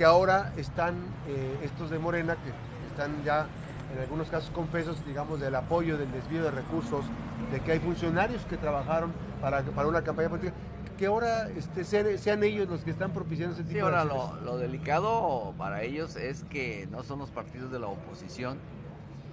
[0.00, 0.94] que ahora están
[1.28, 2.48] eh, estos de Morena, que
[2.90, 3.46] están ya
[3.92, 7.04] en algunos casos confesos, digamos, del apoyo, del desvío de recursos,
[7.52, 10.54] de que hay funcionarios que trabajaron para, para una campaña política,
[10.96, 14.38] que ahora este, sean, sean ellos los que están propiciando ese tipo Sí, de ahora
[14.42, 18.56] lo delicado para ellos es que no son los partidos de la oposición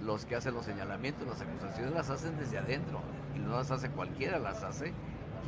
[0.04, 3.00] los que hacen los señalamientos, las acusaciones las hacen desde adentro
[3.34, 4.92] y no las hace cualquiera, las hace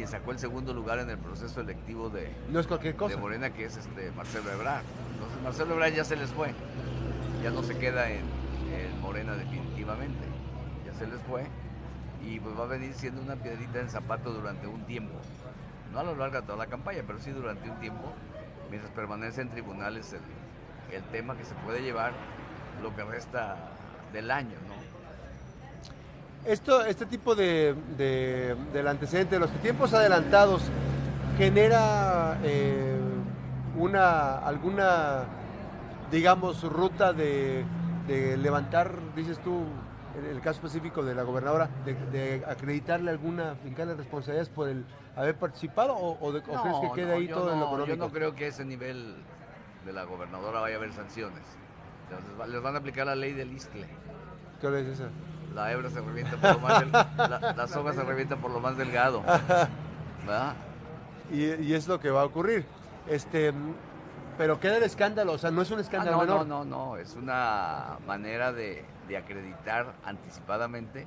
[0.01, 3.17] quien sacó el segundo lugar en el proceso electivo de, No es cualquier cosa.
[3.17, 4.82] de Morena, que es este Marcelo Ebrard.
[5.12, 6.55] Entonces Marcelo Ebrard ya se les fue,
[7.43, 8.21] ya no se queda en,
[8.73, 10.25] en Morena definitivamente,
[10.86, 11.45] ya se les fue
[12.25, 15.13] y pues va a venir siendo una piedrita en zapato durante un tiempo.
[15.93, 18.14] No a lo largo de toda la campaña, pero sí durante un tiempo,
[18.71, 22.14] mientras permanece en tribunales el, el tema que se puede llevar
[22.82, 23.68] lo que resta
[24.14, 24.81] del año, ¿no?
[26.44, 30.62] Esto, este tipo de, de- del antecedente, de los tiempos adelantados,
[31.36, 32.98] genera eh,
[33.77, 35.25] una alguna,
[36.11, 37.64] digamos, ruta de,
[38.06, 39.65] de levantar, dices tú,
[40.19, 44.84] en el caso específico de la gobernadora, de, de acreditarle alguna, fincarle responsabilidades por el
[45.17, 47.67] haber participado o, o de- o crees que No, quede no, ahí todo en lo
[47.67, 47.97] no, económico?
[47.97, 49.15] Yo no creo que ese nivel
[49.84, 51.43] de la gobernadora vaya a haber sanciones.
[52.11, 53.87] Les, va- les van a aplicar la ley del iscle.
[54.61, 55.09] ¿Qué es esa?
[55.55, 58.61] La hebra se revienta por lo más del- la, la soga se revienta por lo
[58.61, 59.23] más delgado.
[60.25, 60.55] ¿Verdad?
[61.33, 62.65] Y, y es lo que va a ocurrir.
[63.09, 63.53] Este,
[64.39, 66.47] pero queda el escándalo, o sea, no es un Ah, escándalo no, menor.
[66.47, 66.97] no, no, no.
[66.97, 71.06] Es una manera de, de acreditar anticipadamente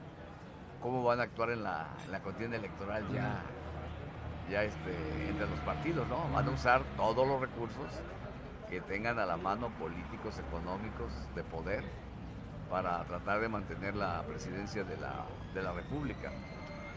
[0.82, 3.36] cómo van a actuar en la, en la contienda electoral ya,
[4.52, 4.92] ya este,
[5.30, 6.18] entre los partidos, ¿no?
[6.34, 7.86] Van a usar todos los recursos
[8.70, 11.84] que tengan a la mano políticos, económicos, de poder,
[12.74, 16.32] para tratar de mantener la presidencia de la, de la República.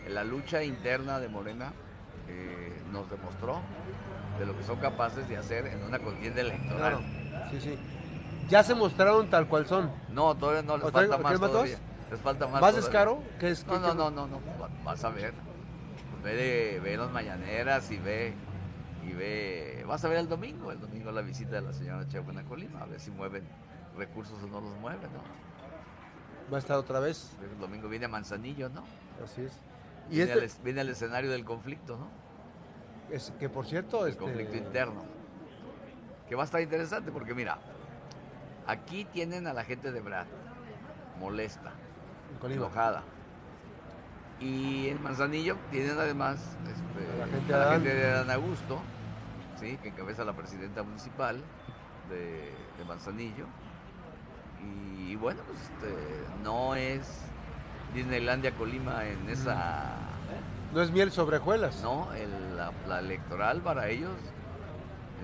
[0.09, 1.71] La lucha interna de Morena
[2.29, 3.61] eh, nos demostró
[4.39, 6.79] de lo que son capaces de hacer en una contienda electoral.
[6.79, 7.01] Claro,
[7.51, 7.79] sí, sí.
[8.49, 9.91] Ya se mostraron tal cual son.
[10.09, 11.79] No, todavía no, les ¿O traigo- falta más todavía.
[12.11, 13.19] Les falta más ¿Más descaro?
[13.39, 15.35] ¿Qué es, No, no, no, no, no, va- vas a ver.
[16.25, 18.33] Ve, ve las mañaneras y ve,
[19.07, 22.43] y ve, vas a ver el domingo, el domingo la visita de la señora Chebuena
[22.45, 23.45] Colima, a ver si mueven
[23.99, 25.47] recursos o no los mueven, ¿no?
[26.53, 27.33] Va a estar otra vez.
[27.43, 28.85] El domingo viene a Manzanillo, ¿no?
[29.25, 29.53] Así es.
[30.09, 32.09] Y Viene, este, al, es- viene al escenario del conflicto, ¿no?
[33.11, 35.05] es que por cierto, El este, conflicto interno.
[36.29, 37.59] Que va a estar interesante porque mira,
[38.67, 40.27] aquí tienen a la gente de Brad,
[41.21, 41.73] molesta,
[42.51, 43.03] enojada.
[44.41, 47.83] Y en Manzanillo tienen además este, A la gente a de la Adán.
[47.83, 48.81] gente de Adán Augusto,
[49.61, 49.79] ¿sí?
[49.83, 51.41] que encabeza la presidenta municipal
[52.11, 53.47] de, de Manzanillo.
[55.09, 55.95] Y, bueno, pues este,
[56.43, 57.21] no es
[57.95, 59.95] Disneylandia Colima en esa...
[60.75, 61.81] No es miel sobre hojuelas.
[61.83, 64.11] No, el- la, la electoral para ellos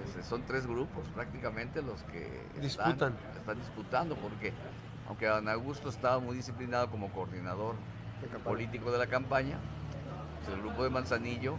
[0.06, 2.92] este, son tres grupos prácticamente los que Disputan.
[2.92, 4.52] Están, están disputando porque
[5.08, 7.74] aunque Don Augusto estaba muy disciplinado como coordinador
[8.20, 9.56] De político de la campaña,
[10.44, 11.56] pues el grupo de Manzanillo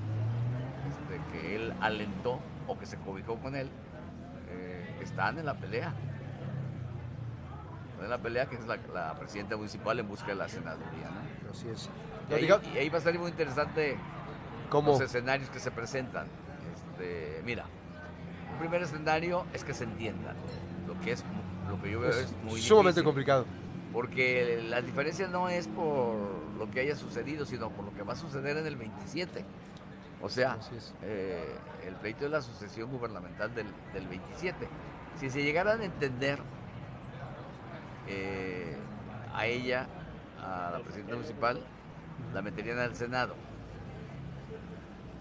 [0.90, 3.70] este, que él alentó o que se cobijó con él
[4.50, 5.94] eh, están en la pelea.
[8.04, 11.10] En la pelea que es la, la presidenta municipal en busca de la senaduría.
[11.44, 11.52] ¿no?
[11.52, 11.90] Así es.
[12.30, 13.98] Y ahí, diga- y ahí va a ser muy interesante
[14.70, 14.92] ¿Cómo?
[14.92, 16.28] los escenarios que se presentan.
[16.76, 17.66] Este, mira,
[18.54, 20.36] un primer escenario es que se entiendan.
[20.88, 21.24] Lo que es
[21.70, 23.46] lo que yo veo es, Es muy sumamente difícil, complicado.
[23.94, 26.16] Porque la diferencia no es por
[26.58, 29.46] lo que haya sucedido, sino por lo que va a suceder en el 27.
[30.22, 30.58] O sea,
[31.04, 31.56] eh,
[31.86, 34.68] el pleito de la sucesión gubernamental del, del 27.
[35.20, 36.40] Si se llegaran a entender
[38.08, 38.76] eh,
[39.34, 39.88] a ella,
[40.42, 41.60] a la presidenta municipal,
[42.34, 43.36] la meterían al Senado.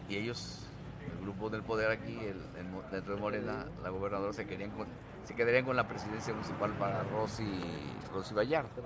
[0.08, 0.66] Y ellos,
[1.10, 4.70] el grupo del poder aquí, el, el mo- dentro de Morena, la gobernadora, se, querían
[4.70, 4.88] con-
[5.24, 7.48] se quedarían con la presidencia municipal para Rosy,
[8.12, 8.80] Rosy Vallarta.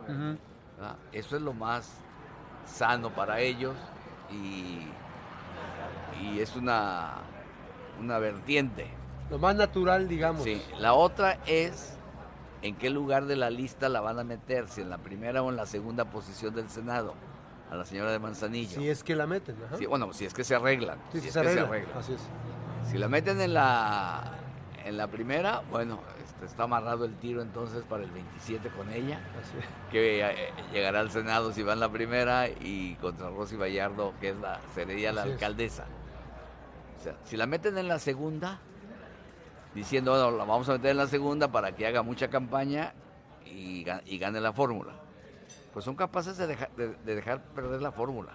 [0.77, 0.97] ¿verdad?
[1.13, 1.99] Eso es lo más
[2.67, 3.75] sano para ellos
[4.31, 4.87] y,
[6.21, 7.15] y es una,
[8.01, 8.89] una vertiente.
[9.31, 10.45] Lo más natural, digamos.
[10.45, 10.63] Sí.
[10.79, 11.96] La otra es
[12.63, 15.51] en qué lugar de la lista la van a meter, si en la primera o
[15.51, 17.15] en la segunda posición del Senado,
[17.71, 18.77] a la señora de Manzanillo.
[18.81, 19.57] Si es que la meten.
[19.67, 19.77] Ajá.
[19.77, 20.99] Sí, bueno, si es que se arreglan.
[21.13, 21.69] Sí, si es se que se arregla.
[21.69, 21.99] arreglan.
[21.99, 22.21] Así es.
[22.91, 24.33] Si la meten en la
[24.85, 29.19] en la primera, bueno, este, está amarrado el tiro entonces para el 27 con ella
[29.43, 29.65] Así es.
[29.91, 34.29] que eh, llegará al Senado si va en la primera y contra Rosy Vallardo, que
[34.29, 35.35] es la, sería la Así es.
[35.35, 35.87] alcaldesa.
[37.01, 38.61] O sea, si la meten en la segunda,
[39.77, 42.95] diciendo, bueno, la vamos a meter en la segunda para que haga mucha campaña
[43.45, 44.93] y, y gane la fórmula,
[45.73, 48.33] pues son capaces de dejar, de, de dejar perder la fórmula,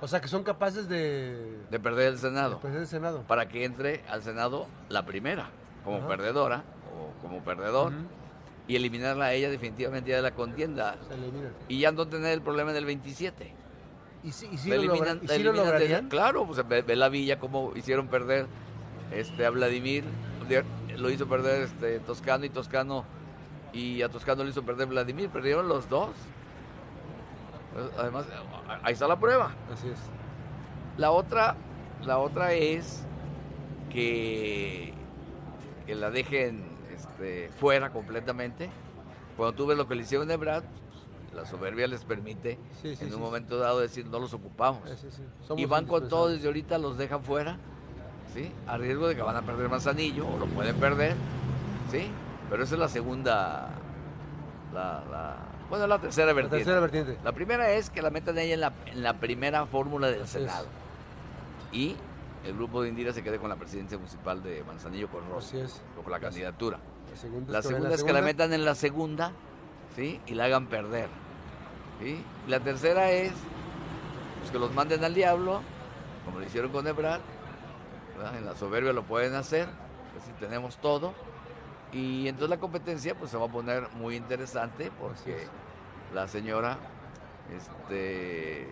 [0.00, 3.22] O sea, que son capaces de, de perder el de Senado, perder el Senado.
[3.26, 5.48] para que entre al Senado la primera,
[5.84, 6.08] como Ajá.
[6.08, 6.62] perdedora,
[7.22, 7.92] como perdedor
[8.68, 10.96] y eliminarla a ella definitivamente ya de la contienda.
[11.08, 11.50] Se elimina.
[11.68, 13.54] Y ya no tener el problema del 27.
[14.24, 15.52] ¿Y sí, y sí La lo, logra- eliminan- y lo
[16.02, 18.46] de- claro, pues ve, ve la villa como hicieron perder
[19.12, 20.04] este, a Vladimir,
[20.96, 23.04] lo hizo perder este, Toscano y Toscano,
[23.72, 26.10] y a Toscano lo hizo perder Vladimir, perdieron los dos.
[27.98, 28.26] Además,
[28.82, 29.54] ahí está la prueba.
[29.72, 29.98] Así es.
[30.96, 31.56] La otra,
[32.04, 33.04] la otra es
[33.90, 34.94] que,
[35.86, 36.64] que la dejen
[36.94, 38.70] este, fuera completamente.
[39.36, 40.64] Cuando tú ves lo que le hicieron a Ebrard,
[41.34, 43.20] la soberbia les permite Sí, sí, en un sí.
[43.20, 44.80] momento dado decir no los ocupamos.
[45.54, 47.58] Y van con todo desde ahorita, los dejan fuera,
[48.36, 48.52] ¿sí?
[48.68, 51.14] A riesgo de que van a perder Manzanillo, o lo pueden perder,
[51.90, 52.08] ¿sí?
[52.50, 53.70] Pero esa es la segunda,
[54.72, 55.36] la, la-
[55.68, 56.58] bueno, la tercera La vertiente.
[56.58, 57.18] tercera vertiente.
[57.24, 60.30] La primera es que la metan ella en la, en la primera fórmula del es.
[60.30, 60.66] Senado.
[61.72, 61.96] Y
[62.44, 65.58] el grupo de Indira se quede con la presidencia municipal de Manzanillo con Rossi,
[65.98, 66.78] o con la candidatura.
[67.10, 67.68] La segunda, La es que
[67.98, 69.32] segunda la metan en la segunda,
[69.96, 70.20] ¿sí?
[70.26, 71.08] Y la hagan perder.
[72.00, 72.22] ¿sí?
[72.46, 73.32] Y la tercera es
[74.38, 75.62] pues, que los manden al diablo,
[76.24, 77.20] como lo hicieron con Ebrard.
[78.16, 78.36] ¿Verdad?
[78.36, 79.68] En la soberbia lo pueden hacer,
[80.20, 81.14] así tenemos todo.
[81.92, 85.46] Y entonces la competencia pues se va a poner muy interesante porque
[86.14, 86.78] la señora
[87.56, 88.68] este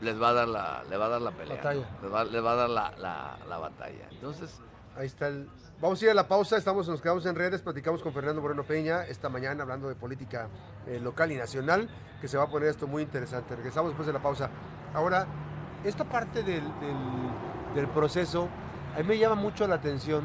[0.00, 1.56] les va a dar la, le va a dar la pelea.
[1.56, 1.86] Batalla.
[2.00, 2.02] ¿no?
[2.08, 4.08] Les va, les va a dar la, la- la batalla.
[4.10, 4.60] Entonces,
[4.96, 5.48] Ahí está el...
[5.80, 8.64] Vamos a ir a la pausa, estamos, nos quedamos en redes, platicamos con Fernando Moreno
[8.64, 10.48] Peña esta mañana hablando de política
[10.86, 11.88] eh, local y nacional,
[12.20, 13.54] que se va a poner esto muy interesante.
[13.56, 14.50] Regresamos después de la pausa.
[14.92, 15.26] Ahora,
[15.84, 18.48] esta parte del, del- del proceso,
[18.94, 20.24] a mí me llama mucho la atención,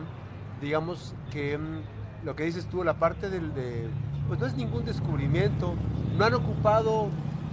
[0.61, 3.53] digamos que mm, lo que dices tú, la parte del...
[3.53, 3.87] De,
[4.27, 5.75] pues no es ningún descubrimiento,
[6.17, 7.09] no han ocupado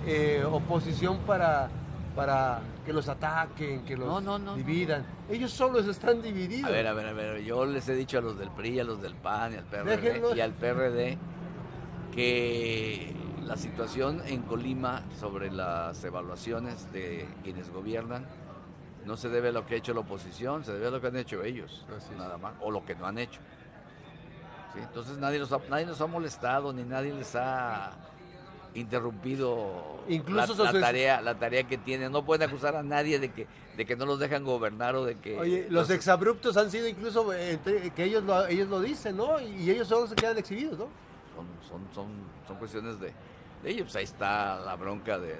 [0.06, 1.68] eh, oposición para,
[2.16, 4.56] para que los ataquen, que los No, no, no, no.
[4.56, 5.04] dividan.
[5.30, 6.70] Ellos solos están divididos.
[6.70, 8.84] A ver, a ver, a ver, yo les he dicho a los del PRI, a
[8.84, 11.18] los del PAN y al PRD y al PRD
[12.14, 13.14] que
[13.44, 18.26] la situación en Colima sobre las evaluaciones de quienes gobiernan
[19.04, 21.06] no se debe a lo que ha hecho la oposición, se debe a lo que
[21.08, 22.18] han hecho ellos, Así es.
[22.18, 23.40] nada más, o lo que no han hecho.
[24.74, 24.78] ¿Sí?
[24.80, 27.92] Entonces nadie nos, ha, nadie nos ha molestado, ni nadie les ha
[28.74, 32.10] interrumpido Incluso la, la tarea, la tarea que tienen.
[32.10, 33.46] No pueden acusar a nadie de que,
[33.76, 35.38] de que no los dejan gobernar o de que...
[35.38, 39.38] Oye, los exabruptos han sido incluso entre- que ellos lo, ellos lo dicen, ¿no?
[39.40, 40.88] Y ellos solo se quedan exhibidos, ¿no?
[41.34, 42.08] son, son, son,
[42.46, 43.12] son cuestiones de
[43.64, 43.84] ellos.
[43.84, 45.36] Pues ahí está la bronca de,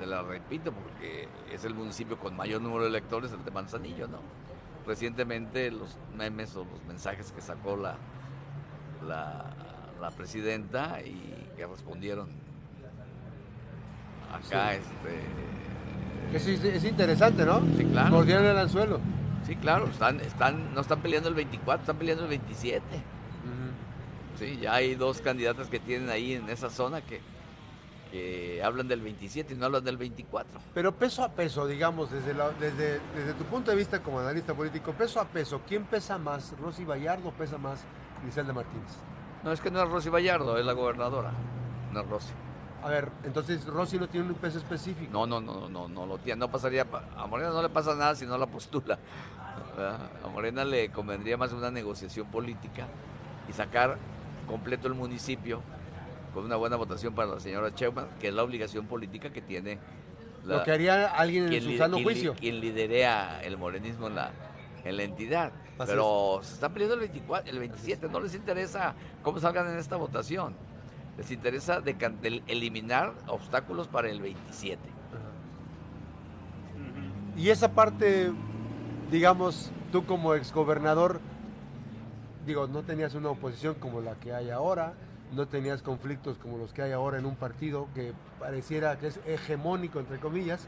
[0.00, 4.08] de la repito, porque es el municipio con mayor número de electores, el de Manzanillo,
[4.08, 4.18] ¿no?
[4.86, 7.96] Recientemente los memes o los mensajes que sacó la,
[9.06, 9.54] la,
[10.00, 12.28] la presidenta y que respondieron
[14.32, 14.78] acá, Sí.
[16.32, 16.74] este...
[16.74, 17.60] Es interesante, ¿no?
[17.76, 18.10] Sí, claro.
[18.10, 19.00] Mordieron el anzuelo.
[19.46, 22.82] Sí, claro, están, están, no están peleando el 24, están peleando el 27.
[24.38, 27.20] Sí, ya hay dos candidatas que tienen ahí en esa zona que,
[28.12, 30.60] que hablan del 27 y no hablan del 24.
[30.74, 34.52] Pero peso a peso, digamos, desde, la- desde, desde tu punto de vista como analista
[34.54, 36.54] político, peso a peso, ¿quién pesa más?
[36.60, 37.80] ¿Rosy Vallardo o pesa más
[38.22, 38.92] Griselda Martínez?
[39.42, 41.32] No, es que no es Rosy Vallardo, es la gobernadora.
[41.92, 42.32] No es Rosy.
[42.84, 45.10] A ver, entonces Rosy no tiene un peso específico.
[45.12, 46.38] No, no, no, no, no, no lo tiene.
[46.40, 46.84] No pasaría.
[46.84, 48.98] pa- A Morena no le pasa nada si no la postula.
[50.24, 52.86] A Morena le convendría más una negociación política
[53.48, 53.96] y sacar
[54.46, 55.62] completo el municipio
[56.34, 59.78] con una buena votación para la señora Sheinbaum, que es la obligación política que tiene
[60.44, 62.34] la- Lo que haría alguien en quien, su sano quien juicio.
[62.34, 64.30] quien liderea el morenismo en la,
[64.84, 65.52] en la entidad.
[65.78, 69.78] Así Pero se están peleando el, 24, el 27, no les interesa cómo salgan en
[69.78, 70.54] esta votación.
[71.16, 74.80] Les interesa del- eliminar obstáculos para el 27.
[77.36, 78.30] Y esa parte,
[79.10, 81.20] digamos, tú como exgobernador,
[82.46, 84.94] digo, no tenías una oposición como la que hay ahora,
[85.32, 89.20] no tenías conflictos como los que hay ahora en un partido que pareciera que es
[89.26, 90.66] hegemónico, entre comillas.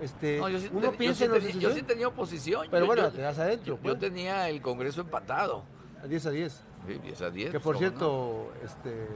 [0.00, 2.08] Este, No, yo, sí uno te- yo piensa sí en la tenía- yo sí tenía
[2.08, 2.66] oposición.
[2.70, 5.64] pero Yo- bueno, yo, te das adentro, yo- yo pues, tenía el Congreso empatado.
[6.02, 6.62] a 10 a 10.
[6.86, 7.50] Sí, 10 a 10.
[7.50, 9.08] Que por cierto, este,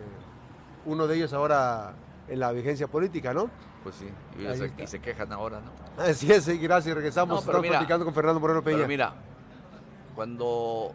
[0.84, 1.94] uno de ellos ahora
[2.28, 3.48] en la vigencia política, ¿no?
[3.84, 4.08] Pues sí,
[4.38, 4.82] y, se, está.
[4.82, 6.02] y se quejan ahora, ¿no?
[6.02, 7.34] Así es, sí, gracias, regresamos.
[7.34, 8.76] No, Estamos mira, platicando con Fernando Moreno Peña.
[8.78, 9.14] Pero mira,
[10.16, 10.92] cuando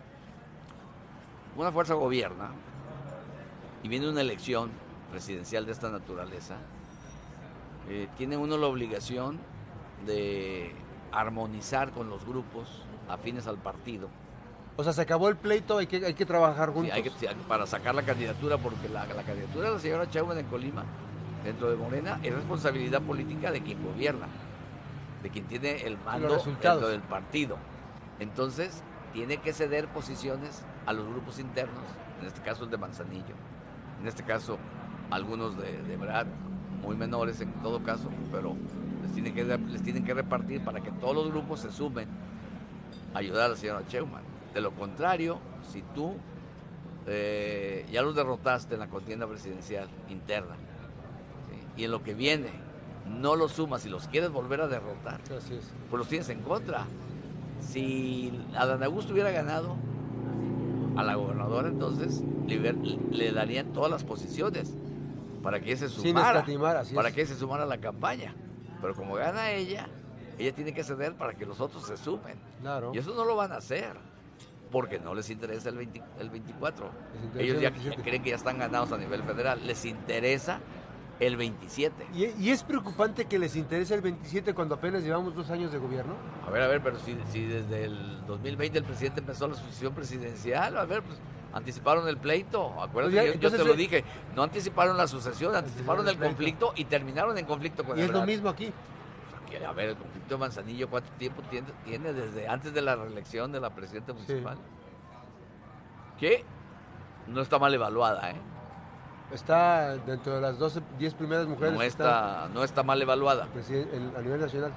[1.56, 2.50] una fuerza gobierna
[3.88, 4.70] y viene una elección
[5.12, 6.58] presidencial de esta naturaleza,
[7.88, 9.40] eh, tiene uno la obligación
[10.06, 10.74] de
[11.14, 12.68] armonizar con los grupos
[13.08, 14.10] afines al partido.
[14.76, 16.94] O sea, se acabó el pleito, hay que, hay que trabajar Sí, juntos.
[16.96, 20.38] hay que- sí, para sacar la candidatura, porque la, la candidatura de la señora Chauman
[20.38, 20.84] en Colima,
[21.46, 24.28] dentro de Morena, es responsabilidad política de quien gobierna,
[25.24, 27.58] de quien tiene el mando dentro del partido.
[28.20, 31.86] Entonces, tiene que ceder posiciones a los grupos internos
[32.20, 33.34] en este caso el de Manzanillo,
[34.02, 34.58] en este caso
[35.10, 36.28] algunos de, de Brad,
[36.82, 38.56] muy menores en todo caso, pero
[39.04, 42.08] les tienen, que, les tienen que repartir para que todos los grupos se sumen
[43.14, 43.82] a ayudar a la señora.
[44.54, 45.40] De lo contrario,
[45.72, 46.14] si tú
[47.06, 50.56] eh, ya los derrotaste en la contienda presidencial interna
[51.76, 52.50] y en lo que viene
[53.08, 55.22] no los sumas y los quieres volver a derrotar,
[55.90, 56.86] pues los tienes en contra.
[57.62, 59.76] Si Adán Augusto hubiera ganado
[60.96, 64.74] a la gobernadora, entonces le, darían todas las posiciones
[65.44, 66.46] para que se sumara,
[66.94, 68.34] para que se sumara a la campaña.
[68.82, 69.88] Pero como gana ella,
[70.38, 72.38] ella tiene que ceder para que los otros se sumen.
[72.62, 72.92] Claro.
[72.94, 73.96] Y eso no lo van a hacer
[74.72, 75.76] porque no les interesa el,
[76.30, 76.90] 24.
[77.38, 79.66] Ellos ya creen que ya están ganados a nivel federal.
[79.66, 80.60] Les interesa
[81.20, 82.08] el 27.
[82.14, 86.14] ¿Y, es preocupante que les interese el 27 cuando apenas llevamos dos años de gobierno?
[86.46, 87.14] A ver, a ver, pero si,
[87.46, 91.18] desde el 2020 el presidente empezó la sucesión presidencial, a ver, pues
[91.58, 92.82] anticiparon el pleito.
[92.82, 94.04] Acuérdate, pues yo, te lo dije,
[94.36, 98.26] no anticiparon la sucesión, anticiparon el, conflicto y terminaron en conflicto con Y es lo
[98.26, 98.72] mismo aquí.
[99.68, 103.52] A ver, el conflicto de Manzanillo, ¿cuánto tiempo tiene, tiene desde antes de la reelección
[103.52, 104.58] de la presidenta municipal?
[106.20, 106.44] Que
[107.28, 108.36] no está mal evaluada, ¿eh?
[109.32, 111.74] Está dentro de las 12, 10 primeras mujeres.
[111.74, 113.46] No está, no está mal evaluada.
[113.46, 114.72] a nivel nacional.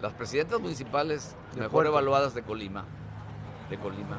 [0.00, 2.84] Las presidentas municipales mejor evaluadas de Colima,
[3.68, 4.16] de Colima,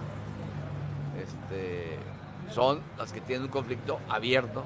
[1.21, 1.97] este,
[2.49, 4.63] son las que tienen un conflicto abierto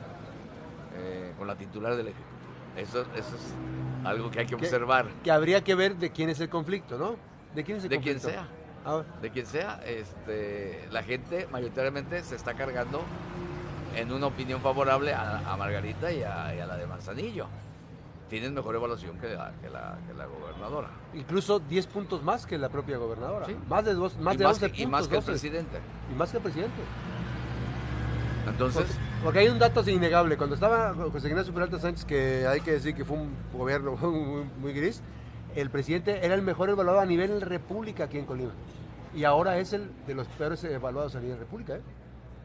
[0.97, 2.35] eh, con la titular del Ejecutivo.
[2.77, 3.53] Eso, eso es
[4.03, 5.07] algo que hay que observar.
[5.23, 7.15] Que habría que ver de quién es el conflicto, ¿no?
[7.53, 8.27] ¿De quién es el de conflicto?
[8.27, 8.47] Quien sea.
[8.85, 9.81] Ah, de quien sea.
[9.85, 13.01] Este, la gente mayoritariamente se está cargando
[13.95, 17.47] en una opinión favorable a, Margarita y a, la de Manzanillo.
[18.29, 20.89] Tienen mejor evaluación que la, que la, gobernadora.
[21.13, 23.45] Incluso 10 puntos más que la propia gobernadora.
[23.69, 24.79] Más de, dos, más de 12 puntos.
[24.79, 25.79] Y más que el presidente.
[26.11, 26.81] Y más que el presidente.
[28.47, 28.85] Entonces...
[29.23, 30.37] Porque, hay un dato innegable.
[30.37, 33.95] Cuando estaba José Ignacio Peralta Sánchez, que hay que decir que fue un gobierno
[34.59, 35.01] muy, gris,
[35.55, 38.51] el presidente era el mejor evaluado a nivel república aquí en Colima.
[39.13, 41.75] Y ahora es el de los peores evaluados a nivel república.
[41.75, 41.81] ¿eh?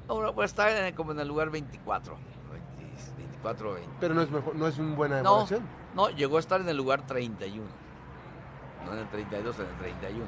[0.09, 2.15] Ahora pues está como en el lugar 24.
[2.15, 3.89] 24 20.
[4.01, 5.63] Pero no es, mejor, no es una buena evaluación.
[5.95, 7.65] No, llegó a estar en el lugar 31.
[8.85, 10.27] No en el 32, en el 31.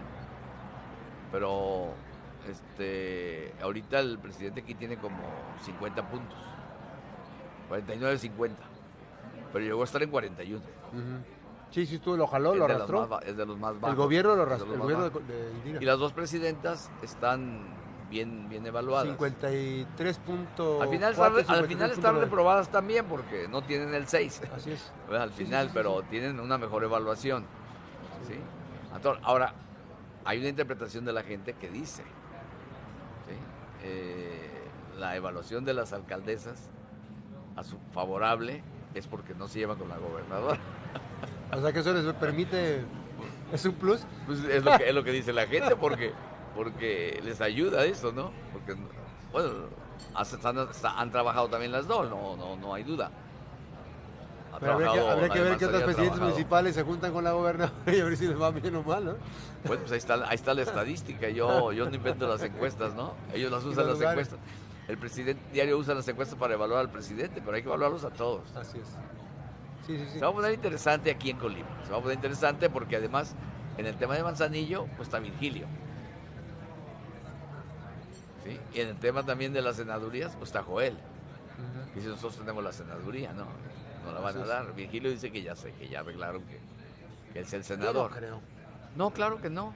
[1.30, 1.94] Pero
[2.48, 5.18] este ahorita el presidente aquí tiene como
[5.64, 6.38] 50 puntos.
[7.68, 8.62] 49 50.
[9.52, 10.62] Pero llegó a estar en 41.
[11.70, 13.20] Sí, sí, tú lo jaló, lo arrastró.
[13.22, 13.90] es de los más bajos.
[13.90, 15.10] El gobierno lo arrastró.
[15.64, 17.81] y las dos presidentas están
[18.12, 19.08] bien, bien evaluadas.
[19.08, 20.82] 53 puntos.
[20.82, 21.14] Al final,
[21.48, 24.42] al final están reprobadas también porque no tienen el 6.
[24.54, 24.92] Así es.
[25.10, 27.44] Al final, pero tienen una mejor evaluación.
[28.28, 28.34] ¿sí?
[29.22, 29.54] Ahora,
[30.24, 32.04] hay una interpretación de la gente que dice
[33.82, 36.70] eh, la evaluación de las alcaldesas
[37.56, 38.62] a su favorable
[38.94, 40.60] es porque no se llevan con la gobernadora.
[41.52, 42.84] O sea que eso les permite,
[43.52, 44.02] es un plus.
[44.26, 46.12] Pues es, lo que, es lo que dice la gente porque
[46.54, 48.30] porque les ayuda eso, ¿no?
[48.52, 48.74] Porque,
[49.32, 49.50] bueno,
[50.14, 53.10] han, trabajado también las dos, no, no, no hay duda.
[54.60, 58.04] Pero habría que, ver qué otros presidentes municipales se juntan con la gobernadora y a
[58.04, 59.14] ver si les va bien o mal, ¿no?
[59.64, 61.28] Bueno, pues ahí está, ahí está la estadística.
[61.30, 63.14] Yo, yo no invento las encuestas, ¿no?
[63.32, 64.38] Ellos las usan las encuestas.
[64.88, 68.10] El presidente diario usa las encuestas para evaluar al presidente, pero hay que evaluarlos a
[68.10, 68.54] todos.
[68.54, 68.86] Así es.
[69.86, 70.18] Sí, sí, sí.
[70.18, 71.66] Se va a poner interesante aquí en Colima.
[71.84, 73.34] Se va a poner interesante porque además
[73.78, 75.66] en el tema de Manzanillo, pues está Virgilio.
[78.74, 80.96] Y en el tema también de las senadurías, pues está Joel.
[81.96, 83.44] Y si nosotros tenemos la senaduría, ¿no?
[84.04, 84.74] No la van a dar.
[84.74, 88.10] Virgilio dice que ya sé, que ya arreglaron que, es el senador.
[88.10, 88.40] no creo.
[88.96, 89.74] No, claro que no.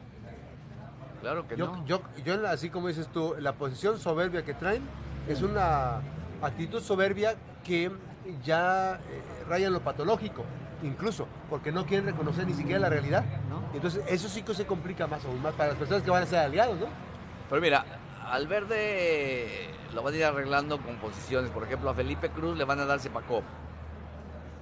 [1.20, 1.84] Claro que no.
[1.86, 4.82] Yo, yo, así como dices tú, la posición soberbia que traen
[5.28, 6.00] es una
[6.42, 7.90] actitud soberbia que
[8.44, 8.98] ya eh,
[9.48, 10.44] raya en lo patológico,
[10.82, 13.24] incluso, porque no quieren reconocer ni siquiera la realidad.
[13.74, 16.26] Entonces, eso sí que se complica más aún más para las personas que van a
[16.26, 16.86] ser aliados, ¿no?
[17.48, 17.84] Pero mira,
[18.30, 21.50] al verde lo van a ir arreglando con posiciones.
[21.50, 23.44] Por ejemplo, a Felipe Cruz le van a dar Cepacop.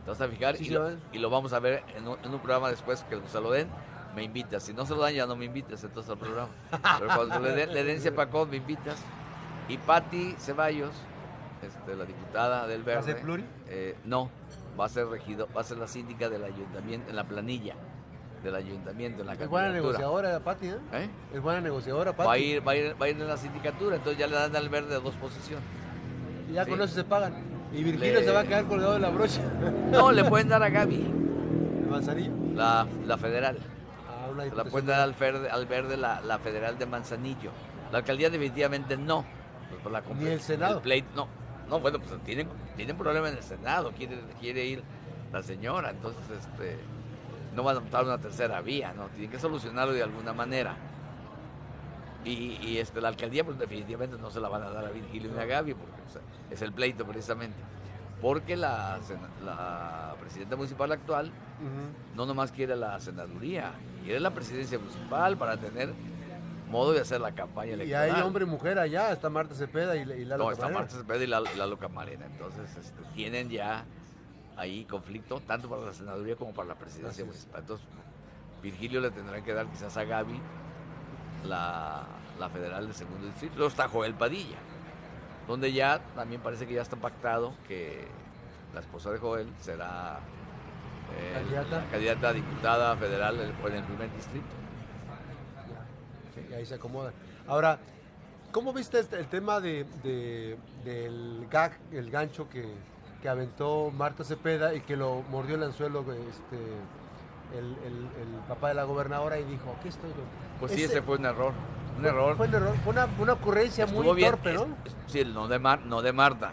[0.05, 3.41] Te vas a fijar y, lo, vamos a ver en un, programa después que se
[3.41, 3.69] lo den.
[4.15, 4.63] Me invitas.
[4.63, 6.51] Si no se lo dan, ya no me invitas entonces al programa.
[6.99, 8.01] Pero cuando le den, le den
[8.51, 9.03] me invitas.
[9.69, 10.95] Y Patti Ceballos,
[11.63, 13.01] este, la diputada del Verde.
[13.01, 13.45] ¿Va a ser pluri?
[13.67, 14.31] Eh, no,
[14.79, 17.75] va a ser regido, va a ser la síndica del ayuntamiento en la planilla
[18.45, 20.77] del ayuntamiento en la Es buena negociadora, Pati, ¿eh?
[20.93, 21.09] ¿eh?
[21.33, 22.27] Es buena negociadora, Pati.
[22.29, 24.35] Va a, ir, va, a ir, va a ir en la sindicatura, entonces ya le
[24.37, 25.65] dan al verde dos posiciones.
[26.51, 27.43] Y ya con eso se pagan.
[27.73, 29.41] Y Virgilio se va a quedar colgado de la brocha.
[29.91, 30.95] No, le pueden dar a Gaby.
[31.83, 32.33] ¿El Manzanillo?
[32.55, 33.59] La, la federal.
[34.09, 37.51] Ah, una la pueden dar al verde, al verde la, la federal de Manzanillo.
[37.91, 39.25] La alcaldía definitivamente no.
[39.71, 40.83] pues, por la Ni el Senado.
[40.83, 41.27] pleito- no,
[41.69, 44.83] no, bueno, pues tienen, tienen problema en el Senado, quiere, quiere ir
[45.33, 46.79] la señora, entonces este
[47.55, 49.07] no van a optar una tercera vía, ¿no?
[49.09, 50.77] Tienen que solucionarlo de alguna manera.
[52.25, 55.31] Y, y, este, la alcaldía, pues definitivamente no se la van a dar a Virgilio
[55.35, 57.57] ni a Gaby, porque o sea, es el pleito precisamente.
[58.23, 58.99] Porque la,
[59.45, 61.31] la presidenta municipal actual
[62.17, 63.73] no nomás quiere la senaduría,
[64.05, 65.93] quiere la presidencia municipal para tener
[66.71, 68.15] modo de hacer la campaña Y electoral.
[68.17, 70.69] hay hombre y mujer allá, está Marta Cepeda y, y Lalo No, está.
[70.69, 72.25] Marta Cepeda y Lalo, y Lalo Camarena.
[72.25, 73.85] Entonces, este, tienen ya
[74.57, 77.61] ahí conflicto, tanto para la senaduría como para la presidencia municipal.
[77.63, 77.87] Entonces,
[78.63, 80.41] Virgilio le tendrán que dar quizás a Gaby
[81.47, 82.03] la,
[82.39, 83.55] la federal del segundo distrito.
[83.57, 84.57] Luego está Joel Padilla,
[85.47, 88.07] donde ya también parece que ya está pactado que
[88.73, 90.19] la esposa de Joel será
[91.19, 91.77] eh, Candidata.
[91.85, 94.47] la candidata a diputada federal en el primer distrito.
[96.35, 97.13] Sí, ahí se acomodan.
[97.47, 97.79] Ahora,
[98.51, 102.75] ¿cómo viste este- el tema de, de- del gag, el gancho que,
[103.25, 106.59] que aventó Marta Cepeda y que lo mordió el anzuelo este,
[107.59, 110.11] el, el- el papá de la gobernadora y dijo, aquí estoy.
[110.11, 110.21] loco"?
[110.61, 111.55] Pues sí, Ese- ese fue un error.
[111.99, 112.37] Un error.
[112.37, 114.67] Fue un error, fue una, una ocurrencia Estuvo muy bien, torpe, ¿no?
[114.85, 116.53] es- sí, no de, Mar- no de Marta.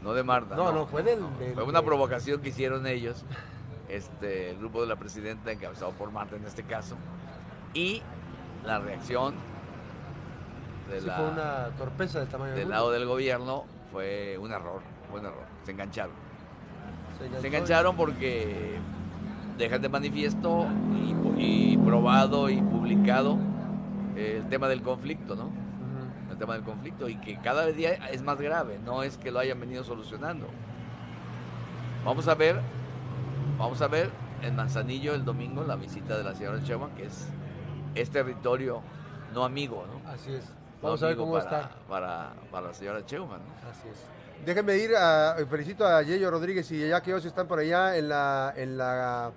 [0.00, 0.54] No de Marta.
[0.54, 3.24] No, no, fue del- del- Fue una provocación que hicieron ellos,
[3.88, 6.94] este, el grupo de la presidenta, encabezado por Marta en este caso,
[7.74, 8.00] y
[8.64, 9.34] la reacción
[10.88, 12.74] de Sí, la- fue una torpeza del tamaño del mundo.
[12.76, 15.44] lado del gobierno, fue un error, fue un error.
[15.64, 16.14] Se engancharon.
[17.40, 18.78] Se engancharon porque
[19.58, 20.66] dejan de manifiesto
[21.36, 23.38] y, y probado y publicado
[24.16, 25.50] el tema del conflicto, ¿no?
[26.30, 29.38] El tema del conflicto y que cada día es más grave, no es que lo
[29.38, 30.46] hayan venido solucionando.
[32.04, 32.60] Vamos a ver,
[33.58, 37.28] vamos a ver en Manzanillo el domingo la visita de la señora Chema, que es,
[37.94, 38.80] es territorio
[39.34, 40.10] no amigo, ¿no?
[40.10, 40.48] Así es.
[40.82, 41.76] No Vamos a ver amigo cómo para, está.
[41.88, 43.68] Para, para la señora Cheuma, ¿no?
[43.70, 44.06] Así es.
[44.44, 48.52] Déjenme ir a felicito a Yello Rodríguez y ya que están por allá en la
[48.56, 49.32] en la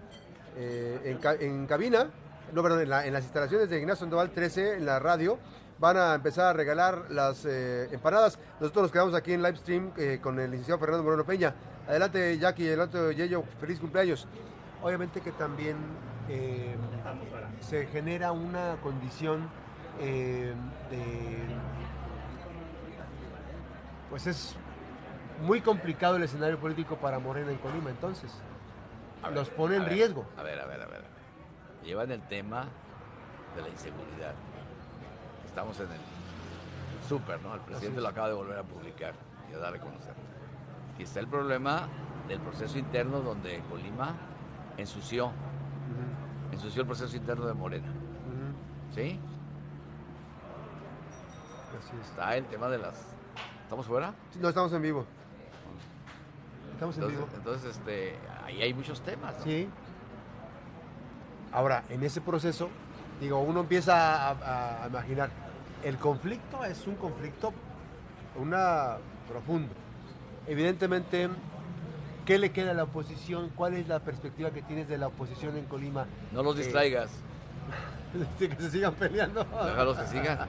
[0.57, 2.07] eh, en, ca- en cabina,
[2.53, 5.37] no perdón, en, la- en las instalaciones de Ignacio Sandoval 13 en la radio
[5.79, 8.39] van a empezar a regalar las eh, empanadas.
[8.61, 11.53] Nosotros nos quedamos aquí en live stream eh, con el licenciado Fernando Moreno Peña.
[11.87, 14.25] Adelante Jackie, adelante Yello, feliz cumpleaños.
[14.81, 15.75] Obviamente que también
[17.59, 19.49] se genera una condición
[19.99, 20.53] de
[24.09, 24.55] pues es
[25.41, 28.31] muy complicado el escenario político para Morena en Colima, entonces.
[29.23, 30.25] Ver, Los pone en ver, riesgo.
[30.37, 31.03] A ver, a ver, a ver.
[31.83, 32.67] Llevan el tema
[33.55, 34.33] de la inseguridad.
[35.45, 35.99] Estamos en el
[37.07, 37.53] súper, ¿no?
[37.53, 38.03] El presidente es.
[38.03, 39.13] lo acaba de volver a publicar
[39.51, 40.13] y a dar a conocer.
[40.97, 41.87] Y está el problema
[42.27, 44.15] del proceso interno donde Colima
[44.77, 45.31] ensució,
[46.51, 47.91] ensució el proceso interno de Morena.
[48.93, 49.19] ¿Sí?
[51.79, 52.09] Así es.
[52.09, 52.95] Está el tema de las...
[53.63, 54.13] ¿Estamos fuera?
[54.31, 55.05] Sí, No, estamos en vivo.
[56.89, 57.37] Estamos en Entonces, vivo.
[57.37, 58.15] entonces este,
[58.45, 59.37] ahí hay muchos temas.
[59.37, 59.43] ¿no?
[59.43, 59.69] Sí.
[61.51, 62.69] Ahora, en ese proceso,
[63.21, 65.29] digo, uno empieza a, a imaginar,
[65.83, 67.53] el conflicto es un conflicto
[68.35, 68.97] una
[69.29, 69.73] profundo.
[70.47, 71.29] Evidentemente,
[72.25, 73.49] ¿qué le queda a la oposición?
[73.55, 76.05] ¿Cuál es la perspectiva que tienes de la oposición en Colima?
[76.31, 77.09] No los Eh, distraigas.
[78.37, 79.43] Que se sigan peleando.
[79.43, 80.39] Déjalos que sigan.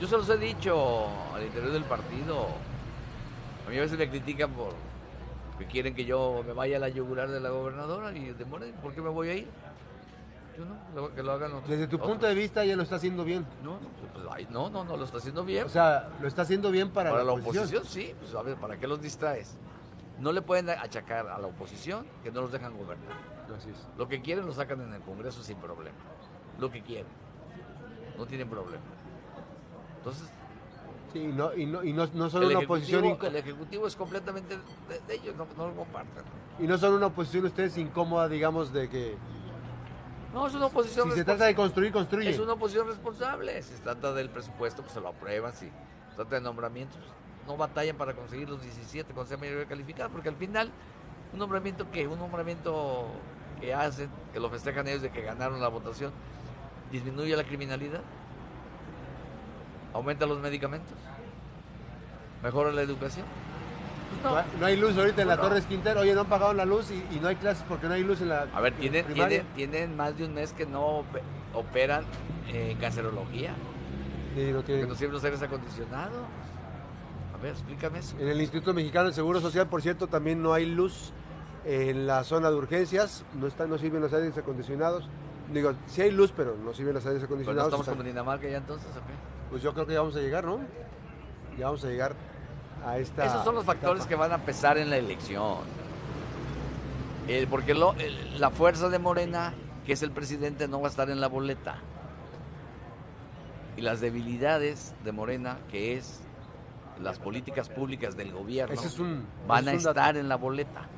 [0.00, 2.46] Yo se los he dicho al interior del partido.
[3.66, 4.72] A mí a veces me critican por
[5.58, 8.76] que quieren que yo me vaya a la yugular de la gobernadora y de Morena.
[8.80, 9.48] ¿Por qué me voy a ir?
[10.56, 11.68] Yo no, que lo hagan otros.
[11.68, 12.10] Desde tu otros.
[12.10, 13.46] punto de vista, ella lo está haciendo bien.
[13.62, 15.64] No, no, pues, no, no, no, lo está haciendo bien.
[15.64, 18.14] O sea, lo está haciendo bien para, para la oposición, sí.
[18.18, 19.56] Pues a ver, ¿para qué los distraes?
[20.18, 23.16] No le pueden achacar a la oposición que no los dejan gobernar.
[23.56, 23.88] Así es.
[23.98, 25.96] Lo que quieren lo sacan en el Congreso sin problema.
[26.58, 27.12] Lo que quieren.
[28.16, 28.82] No tienen problema.
[29.98, 30.28] Entonces,
[31.12, 33.96] Sí, y no, y no, y no, no son el, una oposición el ejecutivo es
[33.96, 36.24] completamente de, de ellos, no, no lo comparten.
[36.58, 39.16] y no son una oposición ustedes incómoda, digamos, de que
[40.32, 42.30] No, es una oposición si se trata de construir, construye.
[42.30, 43.60] Es una oposición responsable.
[43.62, 45.52] Si se trata del presupuesto, pues se lo aprueban.
[45.52, 47.00] Si se trata de nombramientos,
[47.46, 50.70] no batallan para conseguir los 17 con mayoría calificada, porque al final,
[51.32, 53.06] un nombramiento que, un nombramiento
[53.60, 56.12] que hacen, que lo festejan ellos de que ganaron la votación,
[56.90, 58.02] disminuye la criminalidad,
[59.94, 60.92] aumenta los medicamentos,
[62.42, 63.26] mejora la educación.
[64.22, 64.66] No, no.
[64.66, 65.42] hay- luz ahorita en la No.
[65.42, 66.00] Torres Quintero.
[66.00, 68.20] Oye, no han pagado la luz y, y no hay clases porque no hay luz
[68.20, 71.22] en la A ver, en tienen, tienen, tienen más de un mes que no ope-
[71.54, 72.04] operan
[72.48, 73.54] eh, cancerología.
[74.36, 74.88] Sí, no que tienen.
[74.88, 76.24] no siempre los aires acondicionados.
[77.34, 78.16] A ver, explícame eso.
[78.18, 81.12] En el Instituto Mexicano del Seguro Social, por cierto, también no hay luz
[81.64, 83.24] en la zona de urgencias.
[83.34, 85.08] No están, no sirven los aires acondicionados.
[85.52, 87.66] Digo, sí hay luz, pero no sirven los aires Pero no acondicionados.
[87.68, 89.31] estamos Están- como Dinamarca ya entonces, ¿o qué?
[89.52, 90.58] Pues yo creo que ya vamos a llegar, ¿no?
[91.58, 92.14] ya vamos a llegar
[92.84, 93.26] a esta.
[93.26, 95.58] Esos son los factores que van a pesar en la elección.
[97.28, 99.52] Eh, porque lo- el- la fuerza de Morena,
[99.86, 101.76] que es el presidente, no va a estar en la boleta.
[103.76, 106.20] Y las debilidades de Morena, que es
[107.02, 109.26] las políticas públicas del gobierno, Ese es un.
[109.46, 109.90] van a dato.
[109.90, 110.88] estar en la boleta.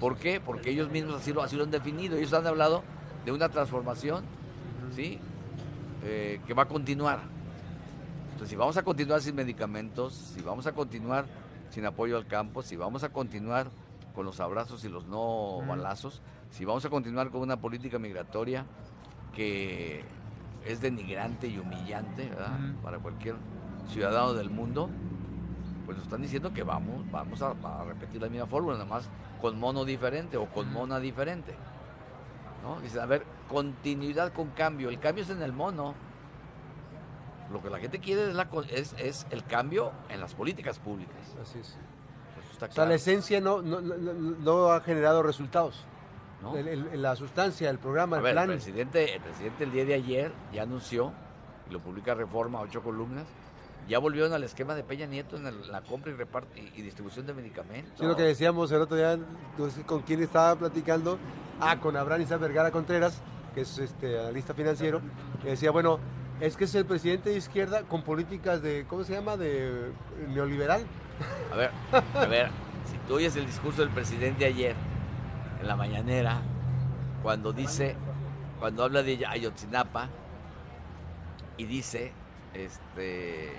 [0.00, 0.40] ¿Por qué?
[0.40, 2.16] Porque ellos mismos así lo, así lo han definido.
[2.16, 2.82] Ellos han hablado
[3.26, 4.24] de una transformación,
[4.94, 5.20] ¿sí?
[6.04, 7.20] Eh, que va a continuar.
[8.42, 11.26] Entonces, si vamos a continuar sin medicamentos, si vamos a continuar
[11.70, 13.68] sin apoyo al campo, si vamos a continuar
[14.16, 18.66] con los abrazos y los no balazos, si vamos a continuar con una política migratoria
[19.32, 20.02] que
[20.66, 22.32] es denigrante y humillante
[22.82, 23.36] para cualquier
[23.86, 24.90] ciudadano del mundo,
[25.86, 29.08] pues nos están diciendo que vamos, vamos a, a repetir la misma fórmula, nada más
[29.40, 31.54] con mono diferente o con mona diferente.
[32.64, 32.80] ¿no?
[32.80, 34.88] Dicen, a ver, continuidad con cambio.
[34.88, 35.94] El cambio es en el mono.
[37.50, 41.16] Lo que la gente quiere es, la, es, es el cambio en las políticas públicas.
[41.42, 41.76] Así es.
[42.52, 45.84] Está O sea, claro, la esencia no, no, no- no- ha generado resultados.
[46.40, 46.56] ¿no?
[46.56, 48.50] El- el- la sustancia, el programa, A el ver, plan.
[48.50, 51.12] el presidente, el presidente el día de ayer ya anunció,
[51.68, 53.26] y lo publica Reforma, ocho columnas,
[53.88, 56.82] ya volvieron al esquema de Peña Nieto en el- la compra y, repart- y, y
[56.82, 57.92] distribución de medicamentos.
[57.98, 59.18] Sí, lo que decíamos el otro día,
[59.86, 61.18] con quién estaba platicando,
[61.60, 63.20] ah, con Abraham Isaac Vergara Contreras,
[63.54, 65.00] que es este analista financiero,
[65.44, 65.98] y decía, bueno,
[66.42, 69.92] es que es el presidente de izquierda con políticas de, ¿cómo se llama?, de
[70.28, 70.84] neoliberal.
[71.52, 71.70] A ver,
[72.14, 72.48] a ver,
[72.90, 74.74] si tú oyes el discurso del presidente ayer,
[75.60, 76.42] en la mañanera,
[77.22, 77.94] cuando dice,
[78.58, 80.08] cuando habla de Ayotzinapa,
[81.58, 82.12] y dice,
[82.54, 83.50] este,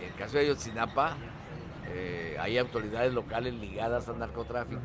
[0.00, 1.16] en el caso de Ayotzinapa,
[1.90, 4.80] eh, hay autoridades locales ligadas al narcotráfico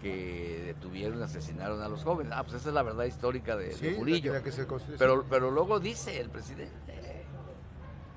[0.00, 2.32] que detuvieron y asesinaron a los jóvenes.
[2.36, 4.32] Ah, pues esa es la verdad histórica de, de Sí, Murillo.
[4.32, 4.98] la que se construye.
[4.98, 7.24] Pero, pero luego dice el presidente,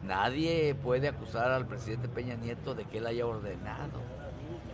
[0.03, 3.99] nadie puede acusar al presidente Peña Nieto de que él haya ordenado,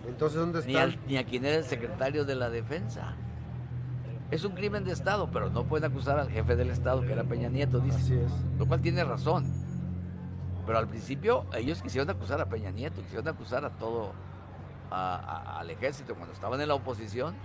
[0.07, 0.89] Entonces, ¿dónde ni, están?
[0.91, 3.15] al- ni a quien era el secretario de la defensa.
[4.31, 7.23] Es un crimen de Estado, pero no pueden acusar al jefe del Estado, que era
[7.23, 7.97] Peña Nieto, dice.
[7.97, 8.31] Así es.
[8.59, 9.45] Lo cual tiene razón.
[10.65, 14.11] Pero al principio ellos quisieron acusar a Peña Nieto, quisieron acusar a todo,
[14.91, 16.15] a- a- al ejército.
[16.15, 17.35] Cuando estaban en la oposición,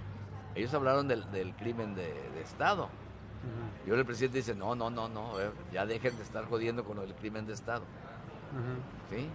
[0.55, 2.85] ellos hablaron del, del crimen de, de Estado.
[2.85, 6.45] Ujú, Y ahora el presidente dice, no, no, no, no, ver, ya dejen de estar
[6.47, 7.83] jodiendo con el crimen de Estado.
[9.11, 9.29] ¿sí?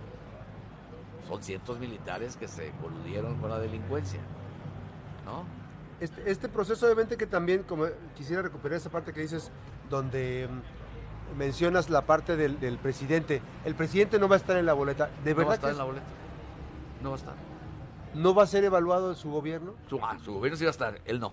[1.27, 4.19] Son cientos militares que se coludieron con la delincuencia.
[5.25, 5.43] ¿no?
[5.99, 9.51] Este, este proceso obviamente que también, como quisiera recuperar esa parte que dices,
[9.89, 13.41] donde mm, mencionas la parte del, del presidente.
[13.65, 15.09] El presidente no va a estar en la boleta.
[15.25, 16.05] ¿De no va a verdad estar que en la boleta.
[17.01, 17.33] No va a estar.
[18.17, 19.73] No va a ser evaluado su gobierno?
[19.89, 21.31] Su, ah, su gobierno sí va a estar, él no.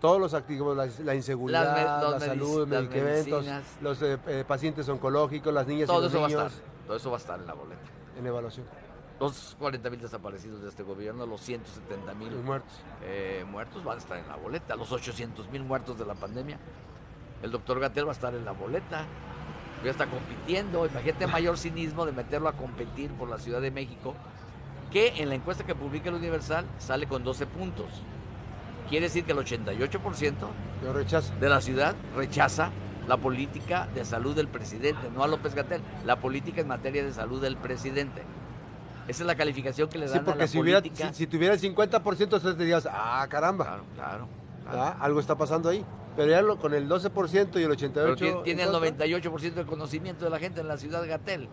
[0.00, 3.46] Todos los activos, la, la inseguridad, me- la salud, medic- medicamentos,
[3.80, 6.64] los eh, eh, pacientes oncológicos, las niñas y Todo los eso va a niños estar.
[6.86, 7.80] Todo eso va a estar en la boleta.
[8.16, 8.66] en evaluación.
[9.18, 12.72] Los 40 mil desaparecidos de este gobierno, los 170 mil muertos.
[13.02, 16.58] eh, muertos van a estar en la boleta, los 800 mil muertos de la pandemia.
[17.42, 19.04] El doctor Gatel va a estar en la boleta.
[19.84, 20.86] Ya está compitiendo.
[20.86, 24.14] Imagínate mayor cinismo de meterlo a competir por la Ciudad de México,
[24.90, 27.86] que en la encuesta que publica el Universal sale con 12 puntos.
[28.88, 30.32] Quiere decir que el 88%
[30.82, 31.34] Yo rechazo.
[31.38, 32.70] de la ciudad rechaza
[33.06, 37.12] la política de salud del presidente, no a López Gatel, la política en materia de
[37.12, 38.22] salud del presidente.
[39.06, 41.08] Esa es la calificación que le dan Sí, a la si, hubiera, política.
[41.12, 44.28] si, si tuviera el 50%, entonces dirías, ah, caramba, Claro, claro.
[44.64, 44.80] claro.
[44.82, 45.84] ah, algo está pasando ahí.
[46.16, 47.92] Pero ya lo- con el 12% y el 88%.
[47.94, 51.06] Pero tiene, tiene en el contra, 98% de conocimiento de la gente en la ciudad
[51.06, 51.48] Gatel.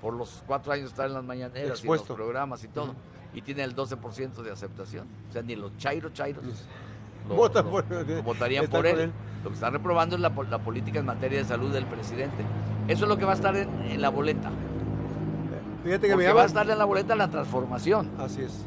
[0.00, 2.06] Por los cuatro años estar en las mañaneras Expuesto.
[2.06, 2.94] y los programas y todo.
[3.34, 5.06] Y tiene el 12% de aceptación.
[5.28, 6.44] O sea, ni los chairos chairos
[7.28, 7.54] lo, por-
[7.90, 9.00] lo votarían por él.
[9.00, 9.12] él.
[9.44, 12.44] Lo que están reprobando es la, la política en materia de salud del presidente.
[12.88, 14.50] Eso es lo que va a estar en, en la boleta.
[15.84, 18.10] Fíjate que me Porque va a estar en la boleta la transformación.
[18.18, 18.64] Así es,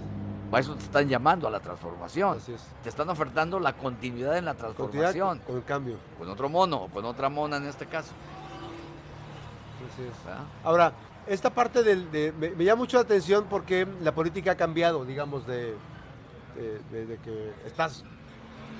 [0.52, 2.38] A eso te están llamando, a la transformación.
[2.38, 2.62] así es.
[2.84, 5.39] Te están ofertando la continuidad en la transformación.
[5.39, 5.98] con el cambio.
[6.20, 8.12] Con otro mono o con otra mona en este caso.
[9.91, 10.26] Así es.
[10.26, 10.44] ¿verdad?
[10.63, 10.94] Ahora,
[11.32, 15.48] esta parte del, de, me, llama mucho la atención porque la política ha cambiado, digamos,
[15.48, 15.76] de,
[16.91, 18.04] de- que estás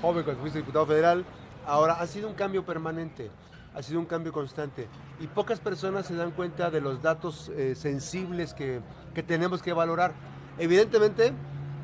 [0.02, 1.24] joven cuando fuiste diputado federal,
[1.66, 3.30] ahora ha sido un cambio permanente,
[3.74, 4.86] ha sido un cambio constante
[5.18, 8.80] y pocas personas se dan cuenta de los datos eh, sensibles que,
[9.14, 10.12] que tenemos que valorar.
[10.58, 11.32] Evidentemente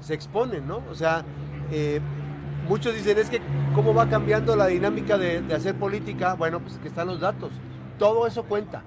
[0.02, 0.82] se exponen, ¿no?
[0.90, 1.24] O sea,
[1.72, 2.00] eh,
[2.68, 3.40] muchos dicen es que
[3.74, 7.52] cómo va cambiando la dinámica de hacer política, bueno, pues que están los datos,
[7.98, 8.82] todo eso cuenta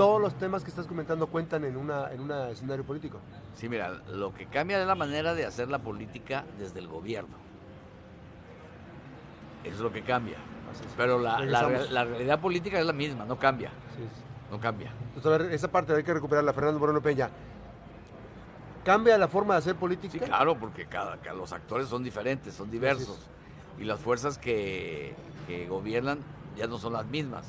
[0.00, 3.20] todos los temas que estás comentando cuentan en una en un escenario político.
[3.54, 7.36] Sí, mira, lo que cambia es la manera de hacer la política desde el gobierno.
[9.62, 10.38] Eso es lo que cambia.
[10.96, 13.70] Pero la, realidad política es la misma, no cambia.
[13.96, 14.22] Sí, sí.
[14.50, 14.90] No cambia.
[15.14, 17.28] Entonces, a ver, esa parte hay que recuperarla, Fernando Moreno Peña.
[18.84, 20.12] ¿Cambia la forma de hacer política?
[20.12, 23.28] Sí, claro, porque cada, cada- los actores son diferentes, son diversos.
[23.78, 25.14] Y las fuerzas que,
[25.46, 26.20] que gobiernan
[26.56, 27.44] ya no son las mismas.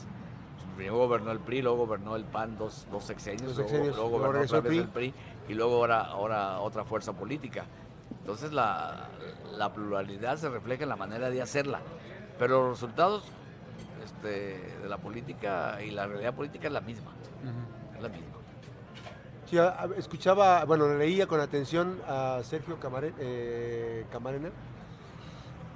[0.76, 4.88] Primero gobernó el PRI, luego gobernó el PAN dos, dos sexenios, luego- gobernó otra el
[4.90, 5.14] PRI
[5.48, 7.66] y luego ahora, ahora otra fuerza política.
[8.20, 9.08] Entonces la,
[9.58, 11.80] la pluralidad se refleja en la manera de hacerla.
[12.40, 13.24] Pero los resultados
[14.04, 17.12] este, de la política y la realidad política es la misma.
[17.96, 18.28] Es la misma.
[19.50, 19.58] Sí,
[19.98, 24.50] escuchaba, bueno, leía con atención a Sergio Camare- eh, Camarena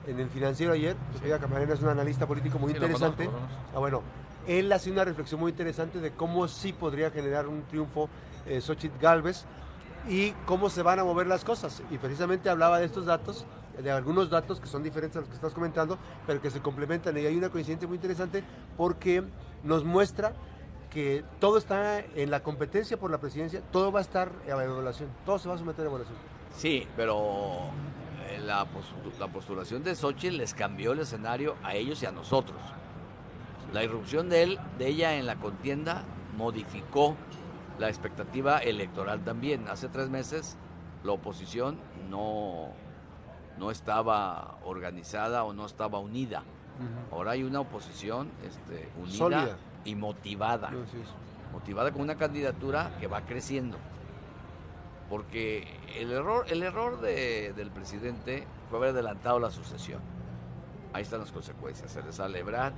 [0.07, 0.95] en el financiero ayer.
[1.19, 3.25] Sergio Camarena es un analista político muy Sí, interesante.
[3.25, 3.47] conozco.
[3.75, 4.01] Ah, bueno,
[4.47, 8.09] él hace una reflexión muy interesante de cómo sí podría generar un triunfo
[8.45, 9.45] eh, Xochitl Galvez
[10.07, 11.81] y cómo se van a mover las cosas.
[11.91, 13.45] Y precisamente hablaba de estos datos,
[13.81, 17.17] de algunos datos que son diferentes a los que estás comentando, pero que se complementan.
[17.17, 18.43] Y hay una coincidencia muy interesante
[18.77, 19.23] porque
[19.63, 20.33] nos muestra
[20.91, 25.09] que todo está en la competencia por la presidencia, todo va a estar a evaluación,
[25.25, 26.17] todo se va a someter a evaluación.
[26.55, 27.63] Sí, pero
[28.29, 32.11] eh, la, postu- la postulación de Xochitl les cambió el escenario a ellos y a
[32.11, 32.57] nosotros.
[33.75, 36.03] La irrupción de él, de ella en la contienda
[36.37, 37.17] modificó
[37.77, 39.67] la expectativa electoral también.
[39.67, 40.55] Hace tres meses
[41.03, 41.77] la oposición
[42.09, 42.69] no,
[43.59, 46.41] no estaba organizada o no estaba unida.
[47.11, 49.57] Ahora hay una oposición este, unida Sólida.
[49.83, 50.69] y motivada
[51.51, 53.77] motivada con una candidatura que va creciendo.
[55.09, 59.99] Porque el error, el error de- del presidente fue haber adelantado la sucesión.
[60.93, 61.91] Ahí están las consecuencias.
[61.91, 62.73] Se les sale Ebrard,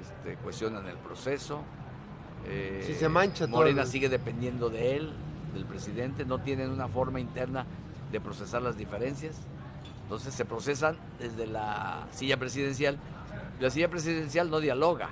[0.00, 1.60] este, cuestionan el proceso.
[2.46, 5.12] eh, Sí, se mancha Morena sigue dependiendo de él,
[5.54, 6.24] del presidente.
[6.24, 7.66] No tienen una forma interna
[8.12, 9.36] de procesar las diferencias.
[10.04, 12.98] Entonces se procesan desde la silla presidencial.
[13.60, 15.10] La silla presidencial no dialoga,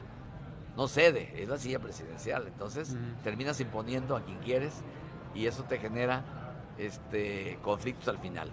[0.76, 2.46] no cede, es la silla presidencial.
[2.46, 4.72] Entonces terminas imponiendo a quien quieres
[5.34, 6.24] y eso te genera
[6.78, 8.50] este, conflictos al final.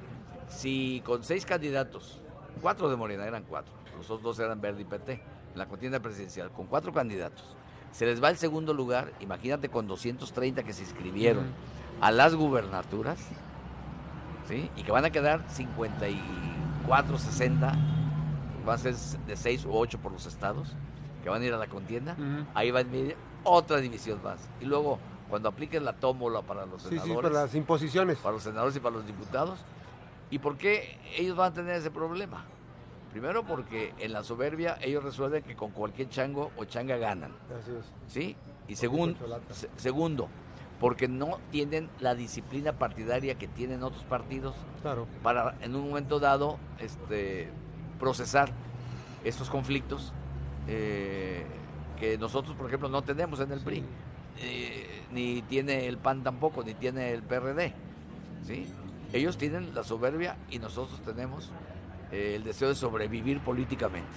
[0.50, 2.20] Si con seis candidatos,
[2.62, 5.22] cuatro de Morena eran cuatro, los otros dos eran Verde y PT,
[5.54, 7.56] en la contienda presidencial, con cuatro candidatos,
[7.92, 11.46] se les va el segundo lugar, imagínate con 230 que se inscribieron
[12.02, 13.20] a las gubernaturas,
[14.48, 14.70] ¿sí?
[14.76, 17.76] Y que van a quedar 54, 60,
[18.68, 20.74] va a ser de 6 u 8 por los estados,
[21.24, 22.16] que van a ir a la contienda,
[22.54, 24.50] ahí va a venir otra división más.
[24.60, 28.18] Y luego, cuando apliquen la tómbola para los Sí, senadores, sí, para las imposiciones.
[28.18, 29.60] para los senadores y para los diputados,
[30.30, 32.46] ¿y por qué ellos van a tener ese problema?
[33.14, 37.32] Primero porque en la soberbia ellos resuelven que con cualquier chango o changa ganan.
[37.62, 37.86] Así es.
[38.12, 38.36] ¿sí?
[38.68, 39.16] Y segun-
[39.52, 40.30] se- segundo,
[40.80, 45.06] porque no tienen la disciplina partidaria que tienen otros partidos Claro.
[45.22, 47.50] para en un momento dado este,
[48.00, 48.50] procesar
[49.24, 50.12] estos conflictos
[50.68, 51.46] eh,
[52.00, 53.66] que nosotros, por ejemplo, no tenemos en el Sí.
[53.66, 53.84] PRI,
[54.40, 57.74] eh, ni tiene el PAN tampoco, ni tiene el PRD.
[58.44, 58.66] ¿sí?
[59.14, 61.52] Ellos tienen la soberbia y nosotros tenemos
[62.14, 64.08] eh, el deseo de sobrevivir políticamente.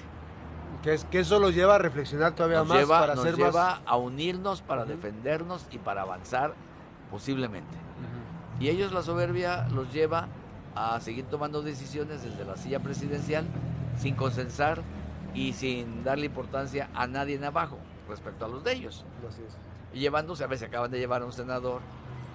[0.82, 3.36] Que, es, que eso los lleva a reflexionar todavía Nos más lleva, para nos ser
[3.36, 3.80] lleva más.
[3.86, 6.54] a unirnos para defendernos y para avanzar
[7.10, 7.74] posiblemente.
[8.60, 10.28] Y ellos la soberbia los lleva
[10.74, 13.46] a seguir tomando decisiones desde la silla presidencial
[13.98, 14.82] sin consensar
[15.34, 17.78] y sin darle importancia a nadie en abajo
[18.08, 19.04] respecto a los de ellos.
[19.26, 19.56] Así es.
[19.94, 21.80] Y llevándose, a veces acaban de llevar a un senador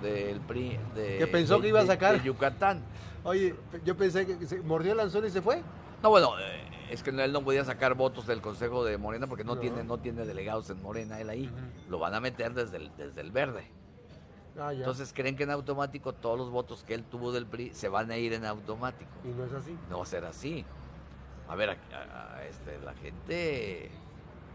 [0.02, 2.18] del PRI de, Que pensó de- que iba a sacar.
[2.20, 2.82] de Yucatán.
[3.24, 5.62] Oye, yo pensé que se mordió el anzuelo y se fue.
[6.02, 9.44] No, bueno, eh, es que él no podía sacar votos del Consejo de Morena porque
[9.44, 9.62] no, No.
[9.62, 11.50] tiene no tiene delegados en Morena él ahí.
[11.90, 13.66] Lo van a meter desde el, desde el verde.
[14.60, 14.74] Ah.
[14.74, 18.12] Entonces creen que en automático todos los votos que él tuvo del PRI se van
[18.12, 19.10] a ir en automático.
[19.24, 19.78] y no es así.
[19.90, 20.66] No va a ser así.
[21.48, 23.92] A ver, a- a- a este, la gente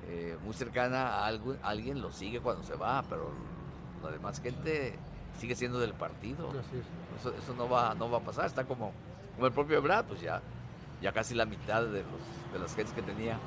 [0.09, 3.31] eh, muy cercana a, algo- a alguien lo sigue cuando se va, pero
[4.03, 4.95] la demás gente
[5.37, 6.51] sigue siendo del partido.
[6.51, 7.21] Así es.
[7.21, 8.47] Eso, eso no va no va a pasar.
[8.47, 8.93] Está como,
[9.35, 10.41] como el propio Ebrard, pues ya,
[11.01, 13.39] ya casi la mitad de, los, de las gentes que tenía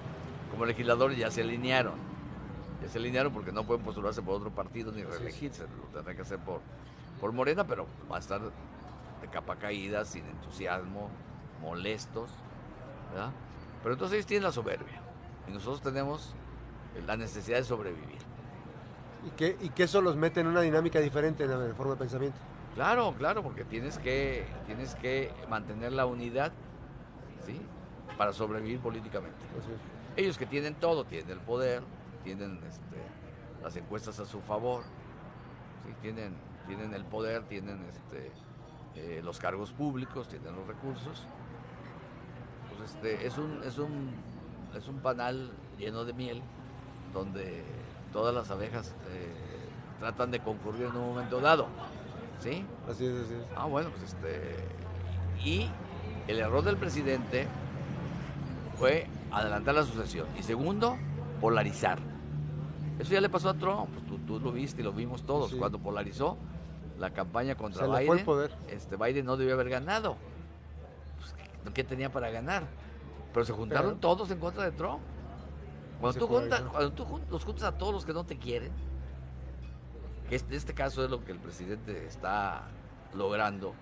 [0.52, 1.96] como legislador ya se alinearon.
[2.82, 5.64] Ya se alinearon porque no pueden postularse por otro partido ni reelegirse.
[5.64, 6.62] Lo tendrán que hacer por,
[7.20, 11.10] por Morena, pero va a estar de capa caída, sin entusiasmo,
[11.62, 12.30] molestos.
[13.12, 13.32] ¿verdad?
[13.84, 15.02] Pero entonces ellos tienen la soberbia
[15.48, 16.34] y nosotros tenemos
[17.06, 18.20] la necesidad de sobrevivir.
[19.26, 22.00] Y que, y que eso los mete en una dinámica diferente en la forma de
[22.00, 22.38] pensamiento.
[22.76, 26.52] Claro, claro, porque tienes que, tienes que mantener la unidad,
[27.46, 27.60] ¿sí?
[28.18, 29.38] Para sobrevivir políticamente.
[30.16, 31.84] Ellos que tienen todo, tienen el poder,
[32.24, 32.98] tienen este,
[33.64, 34.84] las encuestas a su favor,
[35.86, 35.94] ¿sí?
[36.02, 36.36] tienen,
[36.68, 38.32] tienen el poder, tienen este,
[38.96, 41.26] eh, los cargos públicos, tienen los recursos.
[42.70, 44.12] Pues este, es un, es un,
[44.76, 46.42] es un panal lleno de miel
[47.14, 47.64] donde
[48.12, 49.30] todas las abejas eh,
[50.00, 51.68] tratan de concurrir en un momento dado.
[52.40, 52.66] ¿Sí?
[52.90, 53.42] Así es, así es.
[53.56, 54.56] Ah, bueno, pues este.
[55.44, 55.70] Y
[56.28, 57.48] el error del presidente
[58.78, 60.28] fue adelantar la sucesión.
[60.38, 60.98] Y segundo,
[61.42, 62.00] polarizar.
[62.98, 65.52] Eso ya le pasó a Trump, pues tú, tú lo viste y lo vimos todos.
[65.52, 65.58] Sí.
[65.58, 66.38] Cuando polarizó
[66.98, 68.52] la campaña contra Se le Biden, fue el poder.
[68.70, 70.18] este Biden no debió haber ganado.
[71.20, 72.64] Pues, ¿qué, qué tenía para ganar?
[73.34, 75.00] Pero se juntaron Pero- todos en contra de Trump.
[76.00, 76.72] Cuando tú, juntas, polarizó.
[76.72, 78.72] cuando tú jun- los juntas a todos los que no te quieren,
[80.30, 82.64] que este, este caso es lo que el presidente está
[83.14, 83.74] logrando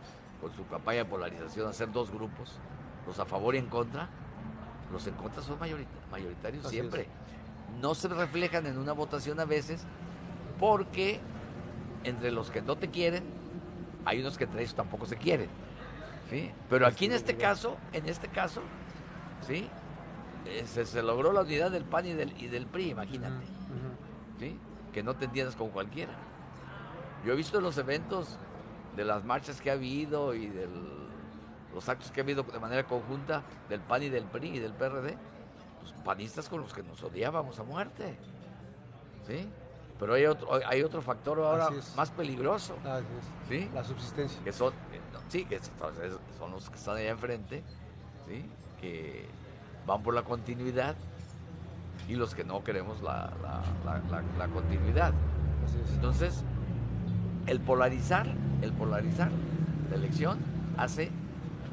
[0.41, 2.59] con su campaña de polarización, hacer dos grupos,
[3.05, 4.09] los a favor y en contra,
[4.91, 7.07] los en contra son mayorita- mayoritarios Así siempre.
[7.81, 9.85] No se reflejan en una votación a veces
[10.59, 11.19] porque
[12.03, 13.23] entre los que no te quieren,
[14.05, 15.49] hay unos que entre ellos tampoco se quieren.
[16.29, 16.51] ¿sí?
[16.69, 18.61] Pero aquí en este caso, en este caso,
[19.45, 19.69] ¿sí?
[20.47, 23.45] Eh, se, se logró la unidad del PAN y del, y del PRI, imagínate.
[24.39, 24.57] ¿sí?
[24.93, 26.13] Que no te entiendas con cualquiera.
[27.25, 28.37] Yo he visto los eventos
[28.95, 30.67] de las marchas que ha habido y de
[31.73, 34.73] los actos que ha habido de manera conjunta del PAN y del PRI y del
[34.73, 35.17] PRD,
[35.81, 38.17] pues panistas con los que nos odiábamos a muerte.
[39.27, 39.49] ¿Sí?
[39.99, 42.75] Pero hay otro, hay otro factor ahora más peligroso.
[43.49, 43.69] ¿sí?
[43.73, 44.41] La subsistencia.
[44.43, 45.59] que son, eh, sí, que
[46.37, 47.63] son los que están allá enfrente,
[48.27, 48.45] ¿sí?
[48.79, 49.27] que
[49.87, 50.95] van por la continuidad
[52.07, 55.13] y los que no queremos la, la- la- la- continuidad.
[55.95, 56.43] Entonces,
[57.47, 58.27] el polarizar,
[58.61, 59.29] el polarizar
[59.89, 60.37] la elección
[60.77, 61.09] hace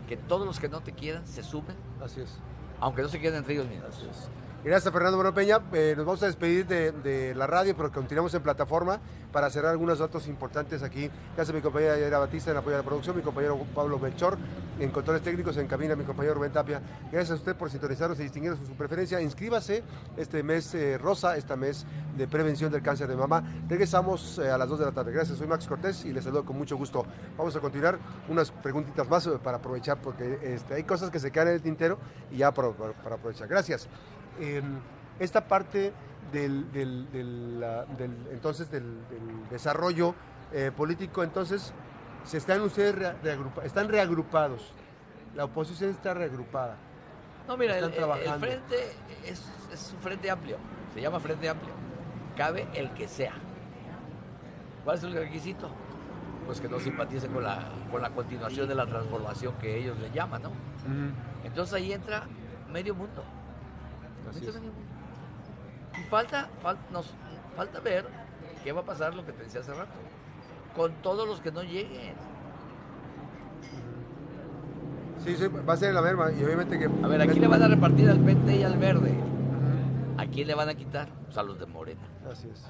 [0.09, 2.38] que todos los que no te quieran se sumen, Así es.
[2.81, 3.88] aunque no se quieran entre ellos mismos.
[3.90, 4.29] Así es.
[4.64, 5.61] Gracias, Fernando Bueno Peña.
[5.74, 8.98] Eh, nos vamos a despedir de, la radio, pero continuamos en plataforma
[9.31, 11.11] para cerrar algunos datos importantes aquí.
[11.37, 14.38] Gracias a mi compañera Yara Batista en apoyo a la producción, mi compañero Pablo Melchor
[14.81, 16.81] en controles técnicos, en cabina mi compañero Rubén Tapia.
[17.12, 19.20] Gracias a usted por sintonizarnos y distinguirnos con su preferencia.
[19.20, 19.83] Inscríbase
[20.16, 21.85] este mes eh, rosa, este mes
[22.16, 23.44] de prevención del cáncer de mama.
[23.68, 25.12] Regresamos eh, a las 2 de la tarde.
[25.12, 27.05] Gracias, soy Max Cortés y les saludo con mucho gusto.
[27.37, 27.98] Vamos a continuar
[28.31, 31.98] unas preguntitas más para aprovechar porque este, hay cosas que se quedan en el tintero
[32.31, 33.46] y ya para aprovechar.
[33.46, 33.90] Gracias.
[34.40, 34.62] Eh,
[35.18, 35.92] esta parte
[36.33, 38.85] del, del- del, la- del- entonces del,
[39.51, 40.14] desarrollo
[40.53, 41.73] eh, político, entonces
[42.25, 44.73] se están ustedes reagrupa- están reagrupados.
[45.35, 46.77] La oposición está reagrupada.
[47.47, 48.77] No, mira, el, Están el- frente
[49.25, 50.57] es, es un frente amplio,
[50.94, 51.73] se llama frente amplio.
[52.37, 53.35] Cabe el que sea.
[54.85, 55.68] ¿Cuál es el requisito?
[56.47, 60.11] Pues que no simpatice con la, con la continuación de la transformación que ellos le
[60.11, 60.51] llaman, ¿no?
[61.44, 62.25] Entonces ahí entra
[62.70, 63.25] medio mundo.
[64.37, 66.01] Así es.
[66.01, 67.12] Y falta, fal- nos,
[67.57, 68.07] falta ver
[68.62, 69.92] qué va a pasar, lo que te decía hace rato,
[70.75, 72.14] con todos los que no lleguen.
[75.25, 76.85] Sí, sí, va a ser la merma y obviamente que...
[77.03, 79.14] A ver, aquí le van a repartir al PT y al verde.
[80.18, 81.09] ¿A quién le van a quitar?
[81.25, 82.03] Pues a los de Morena.
[82.31, 82.62] Así es.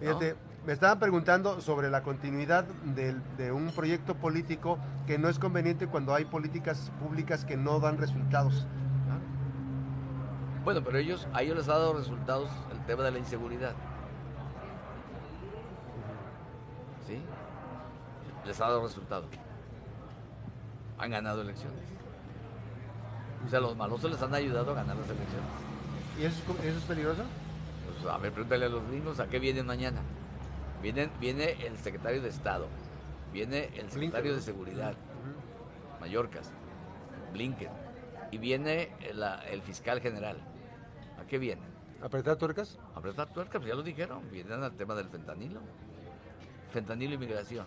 [0.00, 5.88] Fíjate, me estaban preguntando sobre la continuidad de un proyecto político que no es conveniente
[5.88, 8.66] cuando hay políticas públicas que no dan resultados.
[10.68, 13.72] Bueno, pero ellos, a ellos les ha dado resultados el tema de la inseguridad.
[17.06, 17.22] ¿Sí?
[18.44, 19.30] Les ha dado resultados.
[20.98, 21.80] Han ganado elecciones.
[23.46, 25.48] O sea, los malosos les han ayudado a ganar las elecciones.
[26.20, 27.22] ¿Y eso es, eso es peligroso?
[27.86, 30.02] Pues, a ver, pregúntale a los gringos a qué vienen mañana.
[30.82, 32.66] Vienen, viene el secretario de Estado,
[33.32, 34.96] viene el secretario de Seguridad,
[35.98, 36.52] Mallorcas,
[37.32, 37.70] Blinken,
[38.30, 38.90] y viene
[39.50, 40.36] el fiscal general.
[41.28, 41.68] ¿A qué vienen?
[42.02, 42.78] ¿Apretar tuercas?
[42.94, 45.60] Apretar tuercas, ya lo dijeron, vienen al tema del fentanilo.
[46.72, 47.66] Fentanilo y migración.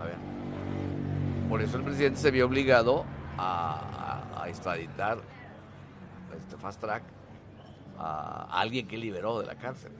[0.00, 0.16] A ver.
[1.50, 3.04] Por eso el presidente se vio obligado
[3.36, 5.18] a, a- a extraditar
[6.38, 7.02] este fast track
[7.98, 9.92] a alguien que liberó de la cárcel,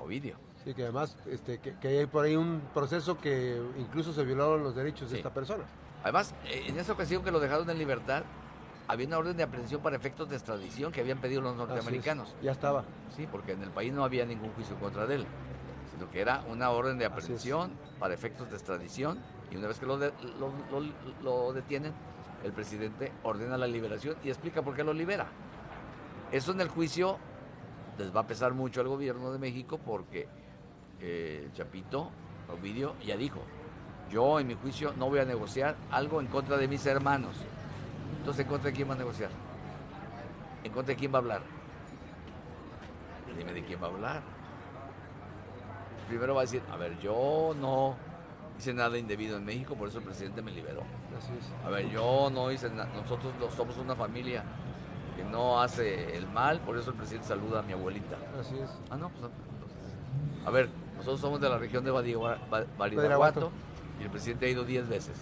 [0.00, 0.36] Ovidio.
[0.62, 4.62] Sí, que además este, que, que hay por ahí un proceso que incluso se violaron
[4.62, 5.64] los derechos de esta persona.
[6.04, 8.22] Además, eh, en esa ocasión que lo dejaron en libertad,
[8.88, 11.58] había una orden de aprehensión para efectos de extradición que habían pedido los es.
[11.58, 12.34] norteamericanos.
[12.42, 12.84] Ya estaba.
[13.16, 15.24] Sí, porque en el país no había ningún juicio contra él,
[15.92, 19.18] sino que era una orden de aprehensión para efectos de extradición
[19.50, 20.92] y una vez que lo, de- lo- lo-
[21.22, 21.92] lo detienen,
[22.44, 25.26] el presidente ordena la liberación y explica por qué lo libera.
[26.32, 27.18] Eso en el juicio
[27.98, 30.26] les va a pesar mucho al gobierno de México porque
[31.00, 32.10] eh, el Chapito,
[32.52, 33.40] Ovidio, ya dijo,
[34.10, 37.36] yo en mi juicio no voy a negociar algo en contra de mis hermanos.
[38.22, 39.30] Entonces, ¿en contra de quién va a negociar?
[40.62, 41.42] ¿En contra de quién va a hablar?
[43.36, 44.22] Dime de quién va a hablar.
[46.06, 47.96] Primero va a decir, a ver, yo no
[48.56, 50.82] hice nada indebido en México, por eso el presidente me liberó.
[51.18, 51.66] Así es.
[51.66, 54.44] A ver, yo no hice nada, nosotros no- somos una familia
[55.16, 58.18] que no hace el mal, por eso el presidente saluda a mi abuelita.
[58.38, 58.70] Así es.
[58.88, 63.50] Ah, no, pues entonces, A ver, nosotros somos de la región de Badiraguato
[63.98, 65.16] y el presidente ha ido 10 veces.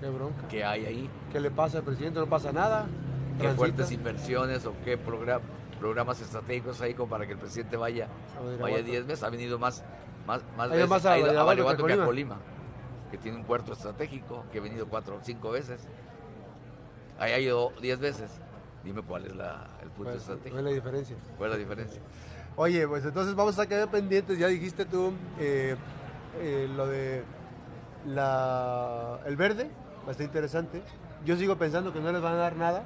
[0.00, 0.48] Qué bronca.
[0.48, 1.10] ¿Qué hay ahí?
[1.32, 2.18] ¿Qué le pasa al presidente?
[2.20, 2.86] No pasa nada.
[3.36, 3.56] ¿Qué Transita.
[3.56, 5.40] fuertes inversiones o qué progra-
[5.80, 8.04] programas estratégicos hay como para que el presidente vaya
[8.36, 8.62] A Badiraguato.
[8.62, 9.24] vaya 10 veces?
[9.24, 9.82] Ha venido más,
[10.26, 10.88] más, más veces.
[10.88, 12.36] más a ha ido a Badiraguato que que a a Colima,
[13.10, 15.80] que tiene un puerto estratégico, que ha venido 4 o 5 veces.
[17.18, 18.30] Ahí ha ido 10 veces.
[18.84, 20.54] Dime cuál es la, el punto Pues, estratégico.
[20.54, 21.16] no es la diferencia.
[21.38, 22.00] ¿Cuál es la diferencia?
[22.56, 24.38] Oye, pues entonces vamos a quedar pendientes.
[24.38, 25.74] Ya dijiste tú eh,
[26.40, 27.24] eh, lo de
[28.06, 29.70] la, el verde,
[30.04, 30.82] va a estar interesante.
[31.24, 32.82] Yo sigo pensando que no les van a dar nada.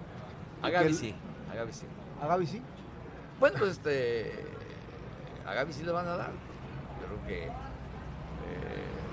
[0.62, 1.14] A Gaby el- sí,
[1.52, 1.86] a Gaby sí.
[2.22, 2.62] A Gaby sí.
[3.40, 4.44] Bueno, pues este.
[5.46, 6.30] A Gaby sí le van a dar.
[7.00, 7.50] Yo creo que eh,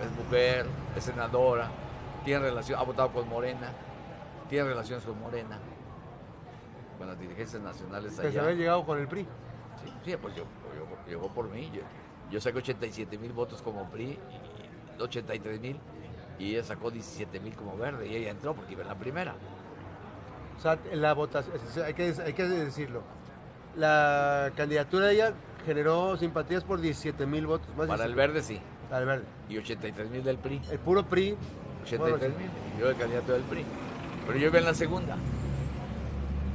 [0.04, 1.70] es mujer, es senadora,
[2.24, 3.72] tiene relación, ha votado con Morena,
[4.50, 5.60] tiene relaciones con Morena,
[6.98, 8.44] con las dirigencias nacionales Que se allá.
[8.44, 9.22] había llegado con el PRI.
[9.84, 11.70] Sí, sí, pues yo, yo- llegó por mí.
[11.74, 11.82] Yo,
[12.32, 14.18] yo saqué 87 mil votos como PRI,
[14.98, 15.80] y 83 mil,
[16.40, 19.36] y ella sacó 17 mil como verde, y ella entró porque iba en la primera.
[20.58, 21.54] O sea, la votación,
[21.86, 23.04] hay que, hay que decirlo.
[23.76, 25.34] La candidatura de ella
[25.66, 27.68] generó simpatías por 17 mil votos.
[27.76, 29.26] Más Para el 17 verde sí, Para el verde.
[29.50, 30.62] y 83 mil del PRI.
[30.72, 31.36] El puro PRI.
[31.84, 32.48] 83 mil.
[32.80, 33.66] Yo el candidato del PRI.
[34.28, 35.18] Pero yo iba en la segunda.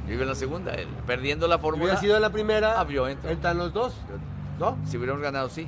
[0.07, 0.73] Yo iba en la segunda.
[0.73, 1.83] el- perdiendo la Si fórmula.
[1.85, 3.29] hubiera sido en la primera, Ah, yo entro.
[3.29, 3.95] entran los dos.
[4.59, 4.77] ¿No?
[4.85, 5.67] Si hubiéramos ganado, sí.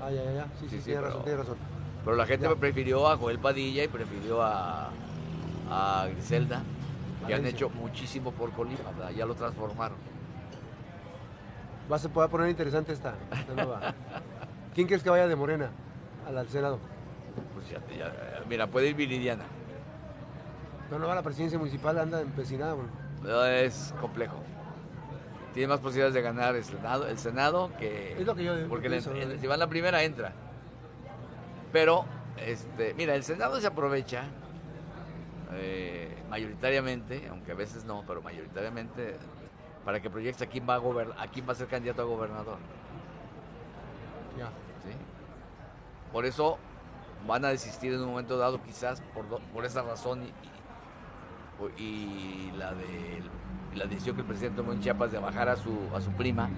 [0.00, 0.44] Ah, ya, ya, ya.
[0.44, 1.56] Sí, sí, Sí, sí, tiene pero- razón, tiene razón.
[2.04, 2.54] Pero la gente Ya.
[2.56, 4.90] prefirió a Joel Padilla y prefirió a,
[5.70, 6.62] a Griselda,
[7.26, 8.90] que han hecho muchísimo por Colima.
[8.96, 9.10] ¿verdad?
[9.10, 9.96] Ya lo transformaron.
[11.90, 13.94] Va a poder poner interesante esta, esta nueva.
[14.74, 15.70] ¿Quién crees que vaya de Morena
[16.26, 16.78] al, al Senado?
[17.54, 18.12] Pues ya, ya-
[18.48, 19.44] mira, puede ir Viridiana.
[20.90, 22.74] No, no va a la presidencia municipal, anda empecinada.
[22.74, 22.90] bueno.
[23.22, 24.36] No, Es complejo.
[25.54, 28.12] Tiene más posibilidades de ganar el Senado, el Senado que...
[28.18, 30.32] Es lo que yo Porque si va en la primera, entra.
[31.72, 32.04] Pero,
[32.36, 34.24] este, mira, el Senado se aprovecha
[35.54, 39.16] eh, mayoritariamente, aunque a veces no, pero mayoritariamente,
[39.84, 42.04] para que proyecte a quién va a, gober- a quién va a ser candidato a
[42.04, 42.58] gobernador.
[44.38, 44.46] Ya.
[44.46, 44.96] ¿sí?
[46.12, 46.58] Por eso
[47.26, 52.52] van a desistir en un momento dado, quizás por, do- por esa razón y, y
[52.56, 53.22] la, de,
[53.74, 56.48] la decisión que el presidente tomó en Chiapas de bajar a su, a su prima.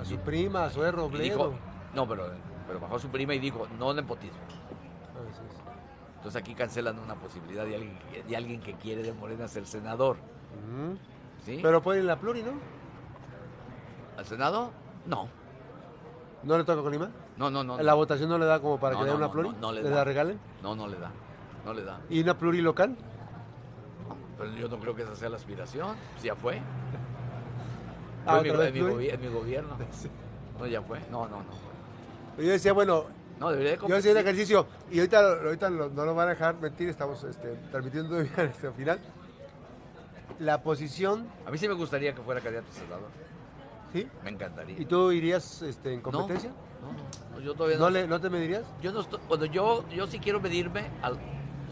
[0.00, 0.80] A su prima, a su
[1.14, 1.54] Y dijo,
[1.94, 2.30] no, pero,
[2.66, 4.38] pero bajó su prima y dijo, no nepotismo.
[6.16, 9.66] Entonces aquí cancelan una posibilidad de alguien, que- de alguien que quiere de Morena ser
[9.66, 10.16] senador.
[11.44, 11.58] ¿sí?
[11.62, 12.52] Pero puede ir en la pluri, ¿no?
[14.16, 14.70] ¿Al Senado?
[15.06, 15.28] No.
[16.42, 17.10] ¿No le toca a Colima?
[17.36, 17.76] No, no, no.
[17.78, 17.96] ¿La no.
[17.96, 19.50] votación no le da como para No, que le dé no, una pluri?
[19.60, 19.96] no, le ¿Le da.
[19.96, 20.38] la regalen?
[20.62, 21.10] No, no le da.
[21.64, 22.00] No le da.
[22.08, 22.96] ¿Y una pluri local?
[24.38, 25.96] Pero yo no creo que esa sea la aspiración.
[26.18, 26.60] Sí, ya fue.
[28.26, 29.76] Ah, Fue en, mi, en mi gobierno.
[30.58, 30.98] No, ya fue.
[31.10, 31.73] No, no, no.
[32.38, 33.04] Yo decía, bueno,
[33.40, 36.56] No, de yo hacía el ejercicio y ahorita, ahorita lo- no lo van a dejar
[36.60, 38.98] mentir, estamos este, transmitiendo todavía este, al final.
[40.38, 43.08] La posición, A mí sí me gustaría que fuera candidato a senador.
[43.92, 44.08] ¿sí?
[44.24, 44.80] Me encantaría.
[44.80, 46.50] ¿Y tú irías este, en No, competencia?
[46.82, 47.84] No, no, yo todavía no.
[47.84, 48.64] ¿No, le, ¿No te medirías?
[48.82, 51.18] Yo no estoy, cuando yo, yo sí quiero medirme al-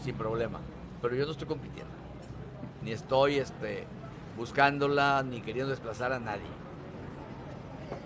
[0.01, 0.59] sin problema,
[1.01, 1.91] pero yo no estoy compitiendo.
[2.81, 3.85] Ni estoy este,
[4.37, 6.41] buscándola, ni queriendo desplazar a nadie.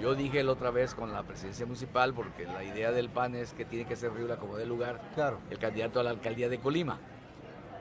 [0.01, 3.53] Yo dije la otra vez con la presidencia municipal, porque la idea del PAN es
[3.53, 5.39] que tiene que ser Riula como de lugar Claro.
[5.49, 6.99] el candidato a la alcaldía de Colima.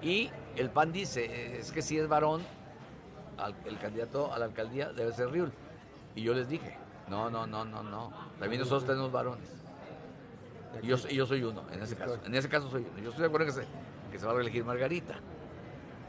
[0.03, 2.43] Y el PAN dice, es que si es varón,
[3.67, 5.53] el candidato a la alcaldía debe ser Riul.
[6.15, 6.77] Y yo les dije,
[7.09, 8.13] no, no, no, no, no.
[8.39, 9.49] También nosotros tenemos varones.
[10.83, 12.19] Y yo, y yo soy uno, en ese caso.
[12.25, 12.99] En ese caso soy uno.
[13.03, 13.65] Yo estoy de acuerdo que se,
[14.11, 15.15] que se va a reelegir Margarita.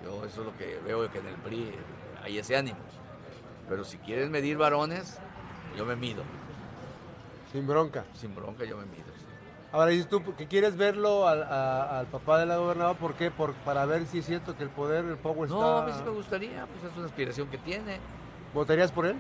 [0.04, 1.72] Yo eso es lo que veo que en el PRI
[2.24, 2.78] hay ese ánimo.
[3.70, 5.20] Pero si quieren medir varones,
[5.78, 6.24] yo me mido.
[7.52, 8.04] Sin bronca.
[8.14, 9.06] Sin bronca yo me mido.
[9.18, 9.26] sí.
[9.72, 13.32] Ahora dices tú que quieres verlo al, a- al papá de la gobernadora, ¿por qué?
[13.32, 16.04] Por, para ver si es cierto que el poder, el power No, a mí está...
[16.04, 18.00] sí me gustaría, pues es una aspiración que tiene.
[18.54, 19.18] ¿Votarías por él?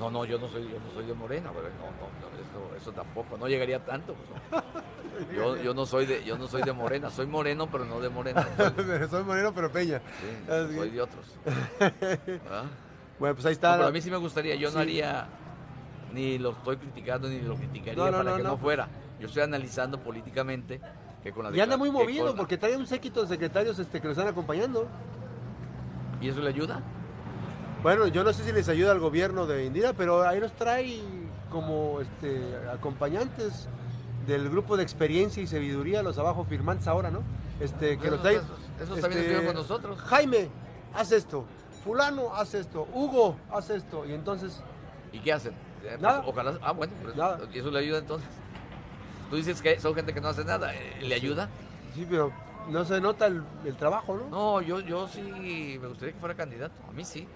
[0.00, 2.76] No, no, yo no soy, yo no soy de Morena, pero no, no, no, eso,
[2.76, 4.14] eso tampoco, no llegaría tanto.
[4.14, 4.28] pues,
[4.64, 4.84] no.
[5.32, 8.08] Yo, yo no soy de, yo no soy de Morena, soy moreno, pero no de
[8.08, 8.48] Morena.
[8.56, 10.00] Soy, Soy moreno, pero peña.
[10.20, 11.24] sí, soy de otros.
[12.50, 12.64] ¿Ah?
[13.20, 13.76] Bueno, pues ahí No, está.
[13.76, 14.74] pero a mí sí me gustaría, yo Sí.
[14.74, 15.26] no haría,
[16.14, 18.56] ni lo estoy criticando, ni lo criticaría No, no, para no, que no.
[18.56, 18.88] fuera.
[19.20, 20.80] Yo estoy analizando políticamente
[21.22, 24.00] que con la Y anda muy movido con porque trae un séquito de secretarios este,
[24.00, 24.86] que lo están acompañando.
[26.20, 26.80] ¿Y eso le ayuda?
[27.82, 31.00] Bueno, yo no sé si les ayuda al gobierno de Indira, pero ahí los trae
[31.50, 32.40] como este,
[32.72, 33.68] acompañantes
[34.26, 37.20] del grupo de experiencia y sabiduría, los abajo firmantes ahora, ¿no?
[37.60, 38.36] Este, que Esos- los trae.
[38.36, 38.48] esos-
[38.80, 40.00] esos también este, estuvieron con nosotros.
[40.00, 40.48] Jaime,
[40.94, 41.44] haz esto.
[41.84, 42.88] Fulano, haz esto.
[42.94, 44.06] Hugo, haz esto.
[44.06, 44.62] Y entonces
[45.12, 45.52] ¿Y qué hacen?
[45.84, 46.22] Eh, Nada.
[46.22, 46.58] pues, ojalá.
[46.62, 47.40] Ah, bueno, pues, Nada.
[47.52, 48.28] ¿y eso le ayuda entonces?
[49.30, 50.74] Tú dices que son gente que no hace nada.
[50.74, 51.48] eh, ¿Le ayuda?
[51.94, 52.32] Sí, pero
[52.68, 54.28] no se nota el, el trabajo, ¿no?
[54.28, 55.20] No, yo, yo sí
[55.80, 56.74] me gustaría que fuera candidato.
[56.88, 57.26] A mí sí.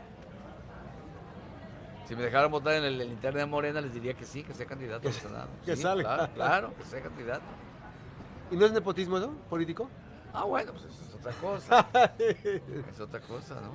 [2.06, 4.54] Si me dejaran votar en el, el interno de Morena, les diría que sí, que
[4.54, 5.48] sea candidato Que- al Senado.
[5.64, 6.14] que Sí, salga.
[6.16, 7.42] Claro, claro, que sea candidato.
[8.50, 9.90] ¿Y no es nepotismo eso, político?
[10.32, 11.88] Ah, bueno, pues eso es otra cosa.
[12.18, 13.72] es otra cosa, ¿no?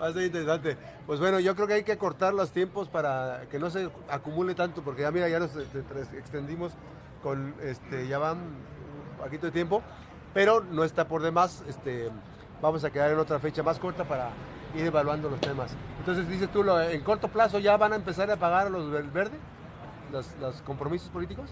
[0.00, 0.76] Va a ser interesante.
[1.06, 4.54] Pues bueno, yo creo que hay que cortar los tiempos para que no se acumule
[4.54, 5.80] tanto, porque ya mira, ya nos este,
[6.18, 6.72] extendimos
[7.22, 9.82] con, este, ya van un poquito de tiempo,
[10.32, 12.10] pero no está por demás, este,
[12.62, 14.30] vamos a quedar en otra fecha más corta para
[14.74, 15.76] ir evaluando los temas.
[15.98, 19.36] Entonces dices tú, en corto plazo ya van a empezar a pagar los del verde,
[20.10, 21.50] los, compromisos políticos.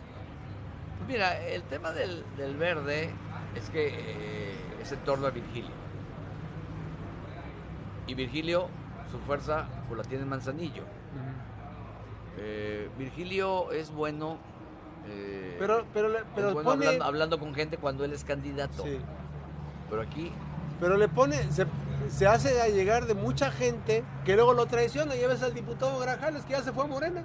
[1.07, 3.11] Mira, el tema del, del verde
[3.55, 5.88] es que eh, es en torno a Virgilio.
[8.09, 8.69] Y Virgilio,
[9.13, 10.83] su fuerza, pues la tiene en Manzanillo.
[12.39, 14.39] Eh, Virgilio es bueno.
[15.07, 18.83] eh, Pero, pero, es pero bueno pone, hablando, hablando con gente cuando él es candidato.
[18.83, 18.99] sí.
[19.91, 20.31] Pero aquí,
[20.81, 21.67] Pero le pone, se,
[22.11, 25.15] se hace a llegar de mucha gente que luego lo traiciona.
[25.17, 27.23] Ya ves al diputado Grajales que ya se fue a Morena.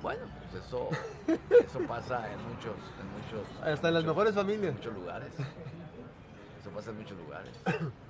[0.00, 0.88] bueno, pues eso,
[1.66, 4.74] eso pasa en muchos, en muchos, Hasta en las mejores familias.
[4.74, 5.32] muchos lugares.
[6.60, 7.52] Eso pasa en muchos lugares.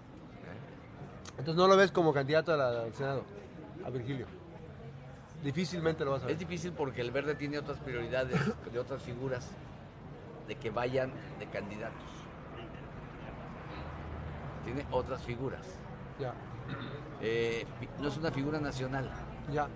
[1.39, 3.23] Entonces no lo ves como candidato al Senado,
[3.85, 4.27] a Virgilio.
[5.43, 6.33] Difícilmente lo vas a ver.
[6.33, 8.37] Es difícil porque el verde tiene otras prioridades
[8.73, 9.49] de otras figuras
[10.49, 12.03] de que vayan de candidatos.
[14.65, 15.63] Tiene otras figuras.
[16.19, 16.35] Ya,
[17.21, 17.65] Eh,
[18.01, 19.11] no es una figura nacional.
[19.51, 19.69] ya.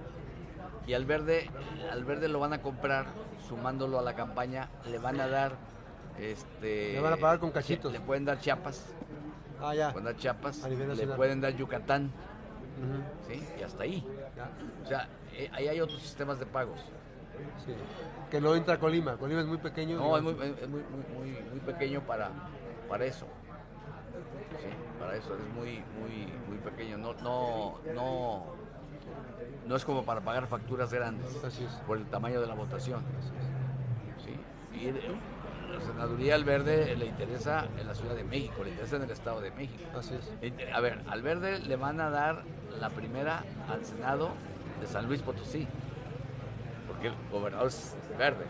[0.85, 1.49] Y al verde,
[1.93, 3.07] al verde lo van a comprar,
[3.49, 5.53] sumándolo a la campaña, le van a dar
[6.19, 7.93] este Le van a pagar con cachitos.
[7.93, 8.93] Le pueden dar Chiapas,
[9.63, 9.95] Ah, ya.
[10.17, 12.11] Chiapas, A nivel le pueden dar Yucatán.
[13.59, 14.05] Y hasta ahí.
[14.37, 14.51] ya,
[14.85, 16.81] O sea, eh, ahí hay otros sistemas de pagos.
[17.65, 17.73] sí.
[18.31, 19.17] Que no entra Colima.
[19.17, 19.99] Colima es muy pequeño.
[19.99, 20.83] No, es muy, es muy,
[21.15, 22.31] muy, muy, pequeño para,
[22.89, 23.27] para eso.
[24.61, 26.99] Sí, para eso, es muy, muy, muy pequeño.
[26.99, 28.45] No, no, no,
[29.67, 31.73] no es como para pagar facturas grandes Así es.
[31.87, 33.03] por el tamaño de la votación.
[34.25, 34.79] Sí.
[34.79, 34.89] Y
[35.73, 39.11] la senaduría al verde le interesa en la Ciudad de México, le interesa en el
[39.11, 39.83] Estado de México.
[39.99, 40.33] Así es.
[40.43, 42.43] Inter- A ver, al verde le van a dar
[42.81, 44.31] la primera al Senado
[44.81, 45.67] de San Luis Potosí,
[46.89, 48.45] porque el gobernador es verde.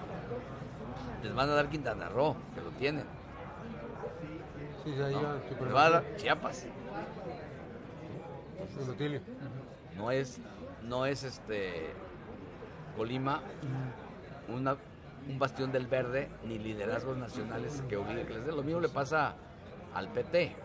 [1.23, 3.05] Les van a dar Quintana Roo, que lo tienen.
[4.85, 5.20] Sí, se ¿no?
[5.49, 6.66] su Les van a dar Chiapas.
[9.97, 10.41] No es,
[10.83, 11.93] no es este
[12.97, 13.41] Colima
[14.49, 14.77] una,
[15.29, 18.57] un bastión del verde ni liderazgos nacionales que obliguen que les den.
[18.57, 19.35] Lo mismo le pasa
[19.95, 20.57] al PT.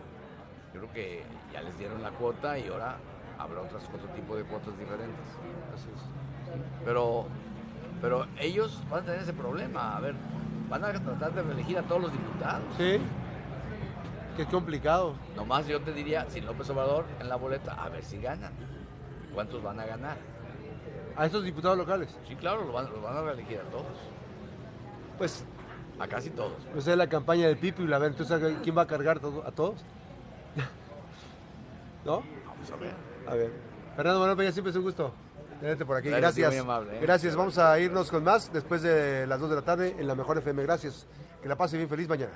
[0.73, 2.97] Yo creo que ya les dieron la cuota y ahora
[3.37, 5.25] habrá otras, otro tipo de cuotas diferentes.
[5.73, 6.01] Así es.
[6.85, 7.25] Pero,
[8.01, 9.95] pero ellos van a tener ese problema.
[9.95, 10.15] A ver,
[10.69, 12.63] van a tratar de reelegir a todos los diputados.
[12.77, 12.99] Sí.
[14.35, 15.15] Qué complicado.
[15.35, 18.53] Nomás yo te diría, si López Obrador en la boleta, a ver si ganan.
[19.33, 20.17] ¿Cuántos van a ganar?
[21.15, 22.15] A estos diputados locales.
[22.27, 23.97] Sí, claro, lo van, lo van a reelegir a todos.
[25.17, 25.43] Pues,
[25.99, 26.53] A casi todos.
[26.73, 27.91] pues es la campaña del Pipi.
[27.91, 29.75] A ver, entonces, ¿quién va a cargar todo, a todos?
[32.05, 32.23] ¿No?
[32.45, 32.93] Vamos a ver.
[33.27, 33.51] A ver.
[33.95, 35.11] Fernando Manuel Peña, siempre es un gusto
[35.59, 36.09] tenerte por aquí.
[36.09, 36.49] Gracias, Gracias.
[36.51, 36.99] muy amable, ¿eh?
[37.01, 37.35] Gracias.
[37.35, 40.37] Vamos a irnos con más después de las 2 de la tarde en la Mejor
[40.37, 40.61] FM.
[40.63, 41.07] Gracias.
[41.41, 41.89] Que la pase bien.
[41.89, 42.33] Feliz mañana.